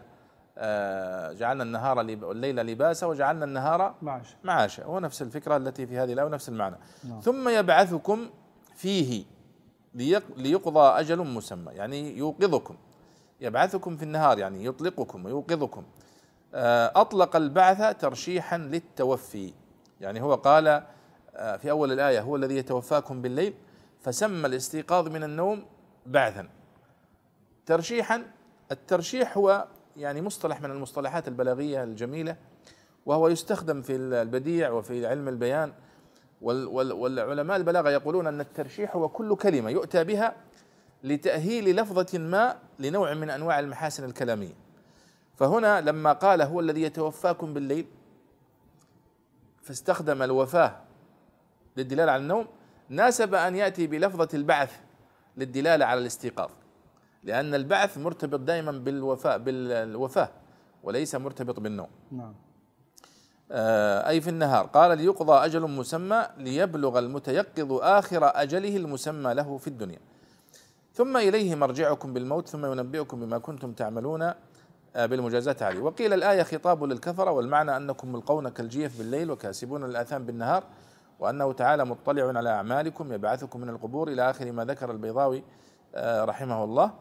آه، 0.58 1.34
جعلنا 1.34 1.64
النهار 1.64 2.02
الليل 2.02 2.56
لباسا 2.56 3.08
وجعلنا 3.08 3.46
النهار 3.46 3.96
معاشا. 4.02 4.36
معاشا. 4.44 4.84
هو 4.84 5.00
نفس 5.00 5.22
الفكرة 5.22 5.58
التي 5.58 5.88
في 5.88 5.98
هذه 5.98 6.14
الآية 6.14 6.28
ونفس 6.28 6.50
المعنى. 6.50 6.76
نعم. 7.04 7.20
ثم 7.20 7.50
يبعثكم 7.50 8.30
فيه 8.76 9.26
ليقضى 10.38 11.00
أجل 11.00 11.20
مسمى 11.20 11.72
يعني 11.72 12.18
يوقظكم. 12.18 12.76
يبعثكم 13.42 13.98
في 13.98 14.04
النهار 14.04 14.40
يعني 14.40 14.66
يطلقكم 14.66 15.26
ويوقظكم. 15.26 15.84
آه، 16.54 16.92
أطلق 16.96 17.36
البعث 17.36 17.98
ترشيحا 17.98 18.58
للتوفي. 18.58 19.54
يعني 20.02 20.22
هو 20.22 20.36
قال 20.36 20.84
آه، 21.36 21.58
في 21.58 21.72
أول 21.72 21.92
الآية 21.92 22.22
هو 22.22 22.36
الذي 22.36 22.58
يتوفاكم 22.58 23.22
بالليل 23.22 23.54
فسمى 24.02 24.48
الاستيقاظ 24.48 25.08
من 25.08 25.24
النوم 25.24 25.66
بعثا. 26.06 26.50
ترشيحا 27.66 28.24
الترشيح 28.72 29.38
هو 29.38 29.68
يعني 29.98 30.22
مصطلح 30.22 30.62
من 30.62 30.72
المصطلحات 30.72 31.28
البلاغية 31.28 31.84
الجميلة 31.84 32.36
وهو 33.06 33.28
يستخدم 33.28 33.82
في 33.82 33.96
البديع 33.96 34.72
وفي 34.72 35.08
علم 35.08 35.28
البيان. 35.28 35.74
والعلماء 36.42 37.58
البلاغة 37.58 37.90
يقولون 37.90 38.28
أن 38.28 38.42
الترشيح 38.42 38.96
هو 38.96 39.10
كل 39.10 39.36
كلمة 39.36 39.70
يؤتى 39.70 40.04
بها 40.04 40.36
لتأهيل 41.06 41.76
لفظة 41.76 42.20
ما 42.20 42.58
لنوع 42.80 43.14
من 43.14 43.30
أنواع 43.30 43.60
المحاسن 43.60 44.04
الكلامية. 44.04 44.54
فهنا 45.36 45.82
لما 45.82 46.14
قال 46.14 46.42
هو 46.42 46.60
الذي 46.60 46.82
يتوفاكم 46.82 47.54
بالليل 47.54 47.86
فاستخدم 49.62 50.22
الوفاة 50.24 50.76
للدلالة 51.78 52.12
على 52.12 52.22
النوم 52.22 52.48
ناسب 52.90 53.34
أن 53.34 53.56
يأتي 53.56 53.88
بلفظة 53.88 54.30
البعث 54.34 54.72
للدلالة 55.38 55.86
على 55.86 56.00
الاستيقاظ. 56.00 56.50
لأن 57.24 57.56
البعث 57.56 57.98
مرتبط 57.98 58.40
دائما 58.40 58.72
بالوفاء 58.72 59.38
بالوفاة 59.38 60.30
وليس 60.84 61.16
مرتبط 61.16 61.60
بالنوم. 61.60 61.88
نعم. 62.12 62.34
آه، 63.52 64.10
أي 64.10 64.22
في 64.22 64.30
النهار. 64.30 64.66
قال 64.66 64.98
ليقضى 64.98 65.46
أجل 65.46 65.62
مسمى 65.62 66.28
ليبلغ 66.38 67.00
المتيقظ 67.00 67.72
آخر 67.72 68.32
أجله 68.42 68.78
المسمى 68.78 69.34
له 69.34 69.58
في 69.58 69.68
الدنيا. 69.68 70.00
ثم 70.96 71.18
إليه 71.18 71.56
مرجعكم 71.56 72.14
بالموت 72.14 72.50
ثم 72.50 72.66
ينبئكم 72.66 73.20
بما 73.20 73.38
كنتم 73.38 73.72
تعملون 73.72 74.22
آه، 74.96 75.06
بالمجازات 75.06 75.64
عليه 75.64 75.80
وقيل 75.80 76.14
الآية 76.14 76.44
خطاب 76.44 76.84
للكفرة 76.84 77.32
والمعنى 77.32 77.78
أنكم 77.78 78.12
ملقون 78.12 78.50
كالجيف 78.50 78.98
بالليل 78.98 79.32
وكاسبون 79.32 79.84
الآثام 79.84 80.26
بالنهار 80.26 80.64
وأنه 81.20 81.54
تعالى 81.54 81.86
مطلع 81.86 82.38
على 82.38 82.50
أعمالكم 82.50 83.14
يبعثكم 83.14 83.62
من 83.62 83.70
القبور 83.70 84.08
إلى 84.08 84.30
آخر 84.30 84.52
ما 84.52 84.66
ذكر 84.66 84.92
البيضاوي 84.92 85.44
آه، 85.96 86.26
رحمه 86.26 86.64
الله 86.64 86.92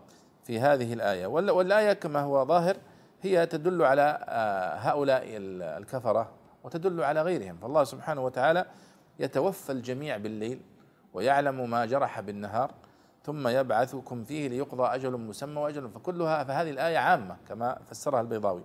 في 0.45 0.61
هذه 0.61 0.93
الآية. 0.93 1.27
والآية 1.27 1.93
كما 1.93 2.21
هو 2.21 2.45
ظاهر 2.45 2.77
هي 3.23 3.47
تدل 3.47 3.83
على 3.83 4.19
آه، 4.29 4.75
هؤلاء 4.77 5.23
الكفرة 5.79 6.31
وتدل 6.65 7.03
على 7.03 7.23
غيرهم. 7.23 7.57
فالله 7.57 7.85
سبحانه 7.85 8.25
وتعالى 8.25 8.67
يتوفى 9.19 9.73
الجميع 9.73 10.17
بالليل 10.17 10.61
ويعلم 11.13 11.71
ما 11.71 11.87
جرح 11.87 12.21
بالنهار 12.21 12.71
ثم 13.25 13.49
يبعثكم 13.49 14.25
فيه 14.25 14.49
ليقضى 14.49 14.83
أجل 14.83 15.13
مسمى 15.13 15.61
وأجل 15.61 15.89
فكلها 15.89 16.45
فهذه 16.45 16.71
الآية 16.71 16.99
عامة 16.99 17.37
كما 17.49 17.79
فسرها 17.87 18.21
البيضاوي. 18.21 18.65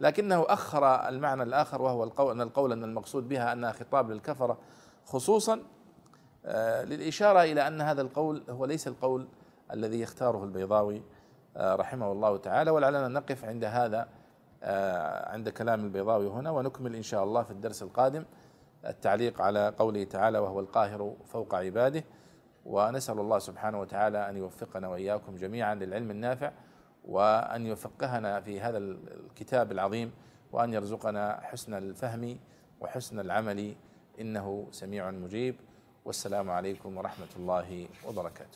لكنه 0.00 0.44
أخر 0.48 1.08
المعنى 1.08 1.42
الآخر 1.42 1.82
وهو 1.82 2.04
القول 2.04 2.32
أن 2.32 2.40
القول 2.40 2.72
أن 2.72 2.84
المقصود 2.84 3.28
بها 3.28 3.52
أنها 3.52 3.72
خطاب 3.72 4.10
للكفرة 4.10 4.58
خصوصا 5.04 5.60
آه، 6.44 6.84
للإشارة 6.84 7.42
إلى 7.42 7.66
أن 7.66 7.80
هذا 7.80 8.02
القول 8.02 8.42
هو 8.50 8.64
ليس 8.64 8.88
القول 8.88 9.28
الذي 9.72 10.00
يختاره 10.00 10.44
البيضاوي 10.44 11.02
آه، 11.56 11.74
رحمه 11.74 12.12
الله 12.12 12.36
تعالى. 12.36 12.70
ولعلنا 12.70 13.08
نقف 13.08 13.44
عند 13.44 13.64
هذا 13.64 14.08
آه، 14.62 15.32
عند 15.32 15.48
كلام 15.48 15.84
البيضاوي 15.84 16.28
هنا 16.28 16.50
ونكمل 16.50 16.96
إن 16.96 17.02
شاء 17.02 17.24
الله 17.24 17.42
في 17.42 17.50
الدرس 17.50 17.82
القادم 17.82 18.24
التعليق 18.86 19.40
على 19.40 19.74
قوله 19.78 20.04
تعالى 20.04 20.38
وهو 20.38 20.60
القاهر 20.60 21.14
فوق 21.26 21.54
عباده 21.54 22.04
ونسأل 22.66 23.18
الله 23.18 23.38
سبحانه 23.38 23.80
وتعالى 23.80 24.28
أن 24.30 24.36
يوفقنا 24.36 24.88
وإياكم 24.88 25.36
جميعا 25.36 25.74
للعلم 25.74 26.10
النافع 26.10 26.52
وأن 27.04 27.66
يفقهنا 27.66 28.40
في 28.40 28.60
هذا 28.60 28.78
الكتاب 28.78 29.72
العظيم 29.72 30.12
وأن 30.52 30.72
يرزقنا 30.72 31.40
حسن 31.42 31.74
الفهم 31.74 32.38
وحسن 32.80 33.20
العمل. 33.20 33.74
إنه 34.20 34.68
سميع 34.70 35.10
مجيب. 35.10 35.56
والسلام 36.04 36.50
عليكم 36.50 36.96
ورحمة 36.96 37.26
الله 37.36 37.86
وبركاته. 38.08 38.50